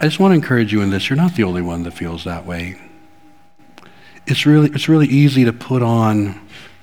I 0.00 0.06
just 0.06 0.18
want 0.18 0.32
to 0.32 0.34
encourage 0.34 0.72
you 0.72 0.82
in 0.82 0.90
this. 0.90 1.08
You're 1.08 1.16
not 1.16 1.36
the 1.36 1.44
only 1.44 1.62
one 1.62 1.84
that 1.84 1.92
feels 1.92 2.24
that 2.24 2.44
way. 2.44 2.80
It's 4.26 4.44
really, 4.44 4.70
it's 4.70 4.88
really 4.88 5.06
easy 5.06 5.44
to 5.44 5.52
put 5.52 5.82
on 5.82 6.40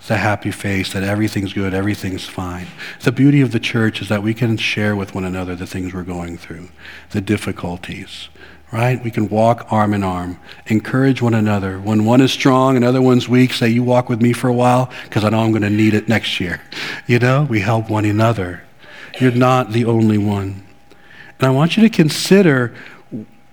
the 0.08 0.17
happy 0.17 0.52
face 0.52 0.93
that 0.93 1.04
everything's 1.04 1.54
good, 1.54 1.74
everything's 1.74 2.26
fine. 2.26 2.67
The 3.02 3.12
beauty 3.12 3.41
of 3.41 3.52
the 3.52 3.60
church 3.60 4.02
is 4.02 4.10
that 4.10 4.24
we 4.24 4.34
can 4.34 4.58
share 4.58 4.95
with 4.95 5.13
one 5.13 5.26
another 5.26 5.56
the 5.56 5.67
things 5.67 5.93
we're 5.93 6.04
going 6.04 6.38
through, 6.38 6.69
the 7.12 7.21
difficulties, 7.21 8.30
right? 8.71 9.04
We 9.04 9.12
can 9.12 9.30
walk 9.30 9.67
arm 9.71 9.93
in 9.93 10.04
arm, 10.04 10.39
encourage 10.67 11.21
one 11.21 11.34
another. 11.34 11.80
When 11.80 12.06
one 12.06 12.21
is 12.21 12.32
strong 12.32 12.76
and 12.76 12.86
other 12.86 13.02
one's 13.02 13.28
weak, 13.28 13.54
say, 13.54 13.69
You 13.69 13.84
walk 13.84 14.10
with 14.10 14.21
me 14.21 14.34
for 14.34 14.47
a 14.47 14.54
while 14.54 14.89
because 15.04 15.24
I 15.24 15.30
know 15.30 15.41
I'm 15.41 15.52
going 15.52 15.62
to 15.63 15.69
need 15.69 15.93
it 15.93 16.08
next 16.08 16.39
year. 16.39 16.62
You 17.08 17.19
know, 17.19 17.43
we 17.43 17.60
help 17.60 17.89
one 17.89 18.06
another. 18.06 18.63
You're 19.19 19.32
not 19.32 19.71
the 19.71 19.86
only 19.86 20.17
one. 20.17 20.65
And 21.41 21.47
I 21.47 21.50
want 21.50 21.76
you 21.76 21.82
to 21.82 21.89
consider 21.89 22.71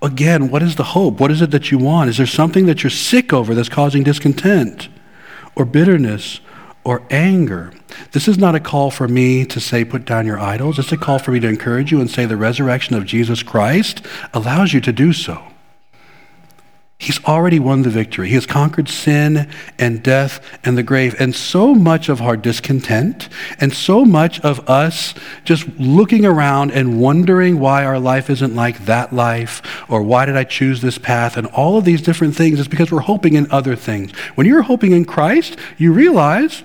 again, 0.03 0.51
what 0.51 0.63
is 0.63 0.77
the 0.77 0.85
hope? 0.85 1.21
What 1.21 1.31
is 1.31 1.43
it 1.43 1.51
that 1.51 1.71
you 1.71 1.79
want? 1.79 2.11
Is 2.11 2.19
there 2.19 2.27
something 2.27 2.67
that 2.67 2.83
you're 2.83 2.91
sick 2.91 3.33
over 3.33 3.55
that's 3.55 3.69
causing 3.69 4.03
discontent 4.03 4.89
or 5.57 5.65
bitterness 5.65 6.41
or 6.85 7.03
anger? 7.11 7.73
This 8.13 8.29
is 8.29 8.39
not 8.39 8.55
a 8.55 8.61
call 8.61 8.91
for 8.91 9.09
me 9.09 9.45
to 9.47 9.61
say, 9.61 9.85
put 9.85 10.05
down 10.05 10.27
your 10.27 10.39
idols. 10.39 10.79
It's 10.79 10.93
a 10.93 10.97
call 10.97 11.19
for 11.19 11.33
me 11.33 11.41
to 11.41 11.49
encourage 11.49 11.91
you 11.91 12.01
and 12.01 12.11
say, 12.11 12.27
the 12.27 12.37
resurrection 12.37 12.95
of 12.95 13.07
Jesus 13.07 13.43
Christ 13.43 14.05
allows 14.33 14.73
you 14.73 14.81
to 14.83 14.93
do 14.93 15.13
so. 15.13 15.43
He's 17.01 17.23
already 17.25 17.61
won 17.61 17.83
the 17.83 17.91
victory. 17.91 18.29
He 18.29 18.35
has 18.35 18.45
conquered 18.45 18.89
sin 18.89 19.49
and 19.79 20.03
death 20.03 20.45
and 20.65 20.77
the 20.77 20.83
grave. 20.83 21.15
And 21.21 21.33
so 21.33 21.73
much 21.73 22.09
of 22.09 22.21
our 22.21 22.37
discontent 22.37 23.29
and 23.61 23.73
so 23.73 24.05
much 24.05 24.41
of 24.41 24.69
us 24.69 25.15
just 25.45 25.69
looking 25.79 26.27
around 26.27 26.73
and 26.73 27.01
wondering 27.01 27.61
why 27.61 27.85
our 27.85 28.01
life 28.01 28.29
isn't 28.29 28.57
like 28.57 28.87
that 28.87 29.13
life 29.13 29.63
or 29.89 30.03
why 30.03 30.27
did 30.27 30.37
I 30.37 30.43
choose 30.43 30.81
this 30.81 30.99
path 30.99 31.37
and 31.37 31.47
all 31.49 31.79
of 31.79 31.85
these 31.85 32.03
different 32.03 32.35
things 32.35 32.59
is 32.59 32.67
because 32.67 32.91
we're 32.91 32.99
hoping 33.01 33.35
in 33.35 33.49
other 33.53 33.77
things. 33.77 34.11
When 34.35 34.49
you're 34.49 34.63
hoping 34.63 34.91
in 34.91 35.05
Christ, 35.05 35.57
you 35.77 35.93
realize 35.93 36.65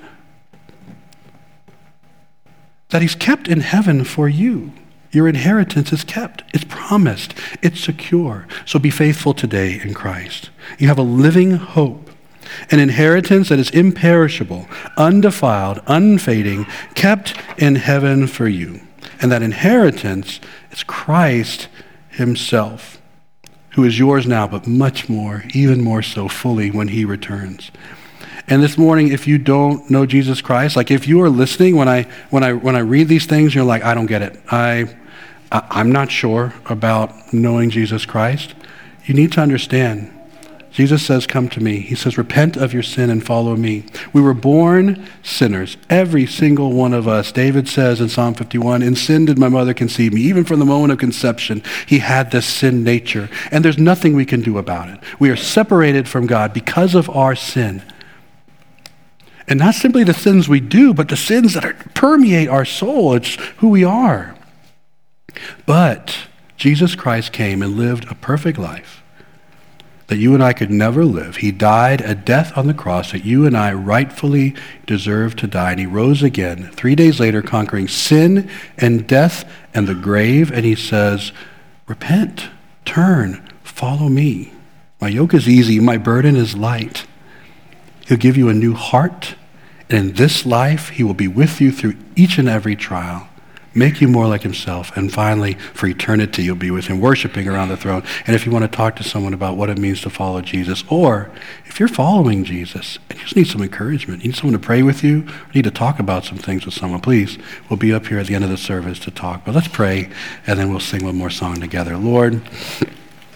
that 2.89 3.03
He's 3.03 3.15
kept 3.15 3.47
in 3.47 3.59
heaven 3.59 4.03
for 4.03 4.27
you. 4.27 4.71
Your 5.13 5.27
inheritance 5.27 5.93
is 5.93 6.03
kept, 6.03 6.43
it's 6.55 6.63
promised, 6.63 7.35
it's 7.61 7.79
secure. 7.79 8.47
So 8.65 8.79
be 8.79 8.89
faithful 8.89 9.35
today 9.35 9.79
in 9.83 9.93
Christ. 9.93 10.49
You 10.79 10.87
have 10.87 10.97
a 10.97 11.03
living 11.03 11.51
hope, 11.51 12.09
an 12.71 12.79
inheritance 12.79 13.49
that 13.49 13.59
is 13.59 13.69
imperishable, 13.69 14.67
undefiled, 14.97 15.81
unfading, 15.85 16.65
kept 16.95 17.35
in 17.59 17.75
heaven 17.75 18.25
for 18.25 18.47
you. 18.47 18.81
And 19.21 19.31
that 19.31 19.43
inheritance 19.43 20.39
is 20.71 20.83
Christ 20.83 21.67
Himself, 22.09 22.99
who 23.75 23.83
is 23.83 23.99
yours 23.99 24.25
now, 24.25 24.47
but 24.47 24.65
much 24.65 25.09
more, 25.09 25.43
even 25.53 25.83
more 25.83 26.01
so 26.01 26.27
fully 26.27 26.71
when 26.71 26.87
He 26.87 27.05
returns. 27.05 27.69
And 28.47 28.63
this 28.63 28.79
morning, 28.79 29.09
if 29.09 29.27
you 29.27 29.37
don't 29.37 29.89
know 29.91 30.07
Jesus 30.07 30.41
Christ, 30.41 30.75
like 30.75 30.89
if 30.89 31.07
you 31.07 31.21
are 31.21 31.29
listening 31.29 31.75
when 31.75 31.87
I 31.87 32.03
when 32.31 32.43
I 32.43 32.53
when 32.53 32.75
I 32.75 32.79
read 32.79 33.07
these 33.07 33.27
things, 33.27 33.53
you're 33.53 33.63
like, 33.63 33.83
I 33.83 33.93
don't 33.93 34.07
get 34.07 34.21
it. 34.23 34.41
I 34.51 34.97
I'm 35.53 35.91
not 35.91 36.11
sure 36.11 36.53
about 36.65 37.31
knowing 37.31 37.69
Jesus 37.69 38.05
Christ. 38.05 38.55
You 39.05 39.13
need 39.13 39.31
to 39.33 39.41
understand. 39.41 40.09
Jesus 40.71 41.05
says, 41.05 41.27
Come 41.27 41.49
to 41.49 41.61
me. 41.61 41.79
He 41.79 41.93
says, 41.93 42.17
Repent 42.17 42.57
of 42.57 42.73
your 42.73 42.81
sin 42.81 43.11
and 43.11 43.23
follow 43.23 43.55
me. 43.55 43.85
We 44.11 44.21
were 44.21 44.33
born 44.33 45.07
sinners, 45.21 45.77
every 45.87 46.25
single 46.25 46.73
one 46.73 46.93
of 46.93 47.07
us. 47.07 47.31
David 47.31 47.69
says 47.69 48.01
in 48.01 48.09
Psalm 48.09 48.33
51, 48.33 48.81
In 48.81 48.95
sin 48.95 49.25
did 49.25 49.37
my 49.37 49.49
mother 49.49 49.75
conceive 49.75 50.13
me. 50.13 50.21
Even 50.21 50.43
from 50.43 50.57
the 50.57 50.65
moment 50.65 50.91
of 50.91 50.97
conception, 50.97 51.61
he 51.85 51.99
had 51.99 52.31
this 52.31 52.47
sin 52.47 52.83
nature. 52.83 53.29
And 53.51 53.63
there's 53.63 53.77
nothing 53.77 54.15
we 54.15 54.25
can 54.25 54.41
do 54.41 54.57
about 54.57 54.89
it. 54.89 54.99
We 55.19 55.29
are 55.29 55.35
separated 55.35 56.09
from 56.09 56.25
God 56.25 56.53
because 56.53 56.95
of 56.95 57.07
our 57.11 57.35
sin. 57.35 57.83
And 59.47 59.59
not 59.59 59.75
simply 59.75 60.03
the 60.03 60.13
sins 60.15 60.49
we 60.49 60.59
do, 60.59 60.95
but 60.95 61.09
the 61.09 61.17
sins 61.17 61.53
that 61.53 61.65
are, 61.65 61.75
permeate 61.93 62.49
our 62.49 62.65
soul. 62.65 63.13
It's 63.13 63.35
who 63.57 63.69
we 63.69 63.83
are. 63.83 64.35
But 65.65 66.27
Jesus 66.57 66.95
Christ 66.95 67.33
came 67.33 67.61
and 67.61 67.75
lived 67.75 68.09
a 68.09 68.15
perfect 68.15 68.57
life 68.57 69.03
that 70.07 70.17
you 70.17 70.33
and 70.33 70.43
I 70.43 70.53
could 70.53 70.69
never 70.69 71.05
live. 71.05 71.37
He 71.37 71.51
died 71.51 72.01
a 72.01 72.13
death 72.13 72.55
on 72.57 72.67
the 72.67 72.73
cross 72.73 73.11
that 73.11 73.25
you 73.25 73.45
and 73.45 73.57
I 73.57 73.73
rightfully 73.73 74.53
deserve 74.85 75.35
to 75.37 75.47
die. 75.47 75.71
And 75.71 75.79
he 75.79 75.85
rose 75.85 76.21
again 76.21 76.69
three 76.71 76.95
days 76.95 77.19
later, 77.19 77.41
conquering 77.41 77.87
sin 77.87 78.49
and 78.77 79.07
death 79.07 79.49
and 79.73 79.87
the 79.87 79.95
grave. 79.95 80.51
And 80.51 80.65
he 80.65 80.75
says, 80.75 81.31
Repent, 81.87 82.49
turn, 82.85 83.47
follow 83.63 84.09
me. 84.09 84.53
My 85.01 85.07
yoke 85.07 85.33
is 85.33 85.49
easy, 85.49 85.79
my 85.79 85.97
burden 85.97 86.35
is 86.35 86.55
light. 86.55 87.05
He'll 88.07 88.17
give 88.17 88.37
you 88.37 88.49
a 88.49 88.53
new 88.53 88.73
heart. 88.73 89.35
And 89.89 90.09
in 90.09 90.15
this 90.15 90.45
life, 90.45 90.89
he 90.89 91.03
will 91.03 91.13
be 91.13 91.27
with 91.27 91.59
you 91.59 91.71
through 91.71 91.95
each 92.15 92.37
and 92.37 92.47
every 92.47 92.75
trial 92.75 93.27
make 93.73 94.01
you 94.01 94.07
more 94.07 94.27
like 94.27 94.43
himself. 94.43 94.95
And 94.95 95.11
finally, 95.11 95.53
for 95.73 95.87
eternity, 95.87 96.43
you'll 96.43 96.55
be 96.55 96.71
with 96.71 96.87
him, 96.87 96.99
worshiping 96.99 97.47
around 97.47 97.69
the 97.69 97.77
throne. 97.77 98.03
And 98.27 98.35
if 98.35 98.45
you 98.45 98.51
want 98.51 98.63
to 98.63 98.75
talk 98.75 98.95
to 98.97 99.03
someone 99.03 99.33
about 99.33 99.57
what 99.57 99.69
it 99.69 99.77
means 99.77 100.01
to 100.01 100.09
follow 100.09 100.41
Jesus, 100.41 100.83
or 100.89 101.31
if 101.65 101.79
you're 101.79 101.89
following 101.89 102.43
Jesus 102.43 102.99
and 103.09 103.17
you 103.17 103.23
just 103.23 103.35
need 103.35 103.47
some 103.47 103.61
encouragement, 103.61 104.23
you 104.23 104.29
need 104.29 104.35
someone 104.35 104.59
to 104.59 104.65
pray 104.65 104.83
with 104.83 105.03
you, 105.03 105.21
or 105.27 105.51
need 105.55 105.63
to 105.63 105.71
talk 105.71 105.99
about 105.99 106.23
some 106.25 106.37
things 106.37 106.65
with 106.65 106.73
someone, 106.73 107.01
please, 107.01 107.37
we'll 107.69 107.77
be 107.77 107.93
up 107.93 108.07
here 108.07 108.19
at 108.19 108.27
the 108.27 108.35
end 108.35 108.43
of 108.43 108.49
the 108.49 108.57
service 108.57 108.99
to 108.99 109.11
talk. 109.11 109.45
But 109.45 109.55
let's 109.55 109.67
pray, 109.67 110.09
and 110.45 110.59
then 110.59 110.69
we'll 110.69 110.79
sing 110.79 111.03
one 111.03 111.15
more 111.15 111.29
song 111.29 111.59
together. 111.59 111.97
Lord, 111.97 112.41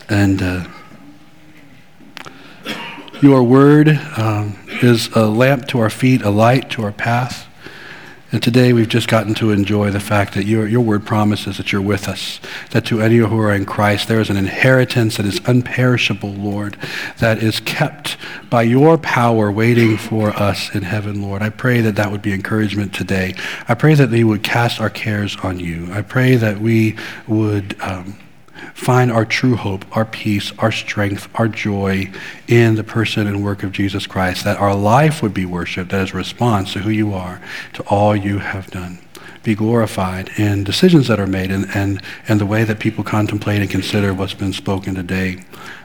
and 0.09 0.41
uh, 0.41 0.67
your 3.21 3.41
word 3.41 3.89
um, 4.15 4.57
is 4.83 5.09
a 5.15 5.25
lamp 5.25 5.67
to 5.69 5.79
our 5.79 5.89
feet, 5.89 6.21
a 6.21 6.29
light 6.29 6.69
to 6.71 6.83
our 6.83 6.91
path. 6.91 7.47
And 8.29 8.43
today 8.43 8.73
we've 8.73 8.89
just 8.89 9.07
gotten 9.07 9.33
to 9.35 9.51
enjoy 9.51 9.89
the 9.89 10.01
fact 10.01 10.33
that 10.33 10.43
your, 10.43 10.67
your 10.67 10.81
word 10.81 11.05
promises 11.05 11.55
that 11.57 11.71
you're 11.71 11.81
with 11.81 12.09
us, 12.09 12.41
that 12.71 12.85
to 12.87 13.01
any 13.01 13.17
who 13.17 13.39
are 13.39 13.53
in 13.53 13.65
Christ, 13.65 14.09
there 14.09 14.19
is 14.19 14.29
an 14.29 14.35
inheritance 14.35 15.15
that 15.15 15.25
is 15.25 15.39
unperishable, 15.41 16.37
Lord, 16.37 16.75
that 17.19 17.41
is 17.41 17.61
kept 17.61 18.17
by 18.49 18.63
your 18.63 18.97
power 18.97 19.49
waiting 19.49 19.95
for 19.95 20.31
us 20.31 20.75
in 20.75 20.83
heaven, 20.83 21.21
Lord. 21.21 21.41
I 21.41 21.49
pray 21.49 21.79
that 21.79 21.95
that 21.95 22.11
would 22.11 22.21
be 22.21 22.33
encouragement 22.33 22.93
today. 22.93 23.33
I 23.69 23.75
pray 23.75 23.93
that 23.93 24.09
we 24.09 24.25
would 24.25 24.43
cast 24.43 24.81
our 24.81 24.89
cares 24.89 25.37
on 25.37 25.61
you. 25.61 25.87
I 25.93 26.01
pray 26.01 26.35
that 26.35 26.59
we 26.59 26.97
would. 27.27 27.79
Um, 27.79 28.17
find 28.73 29.11
our 29.11 29.25
true 29.25 29.55
hope, 29.55 29.85
our 29.95 30.05
peace, 30.05 30.51
our 30.59 30.71
strength, 30.71 31.27
our 31.35 31.47
joy 31.47 32.11
in 32.47 32.75
the 32.75 32.83
person 32.83 33.27
and 33.27 33.43
work 33.43 33.63
of 33.63 33.71
Jesus 33.71 34.07
Christ, 34.07 34.43
that 34.43 34.57
our 34.57 34.75
life 34.75 35.21
would 35.21 35.33
be 35.33 35.45
worshiped 35.45 35.93
as 35.93 36.11
a 36.11 36.17
response 36.17 36.73
to 36.73 36.79
who 36.79 36.89
you 36.89 37.13
are, 37.13 37.41
to 37.73 37.83
all 37.83 38.15
you 38.15 38.39
have 38.39 38.67
done. 38.67 38.99
Be 39.43 39.55
glorified 39.55 40.29
in 40.37 40.63
decisions 40.63 41.07
that 41.07 41.19
are 41.19 41.27
made 41.27 41.51
and, 41.51 41.67
and, 41.73 42.01
and 42.27 42.41
the 42.41 42.45
way 42.45 42.63
that 42.65 42.79
people 42.79 43.03
contemplate 43.03 43.61
and 43.61 43.69
consider 43.69 44.13
what's 44.13 44.33
been 44.33 44.53
spoken 44.53 44.95
today 44.95 45.43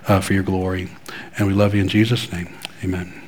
uh, 0.09 0.21
for 0.21 0.33
your 0.33 0.43
glory. 0.43 0.89
And 1.39 1.47
we 1.47 1.55
love 1.55 1.75
you 1.75 1.81
in 1.81 1.89
Jesus' 1.89 2.33
name. 2.33 2.57
Amen. 2.83 3.23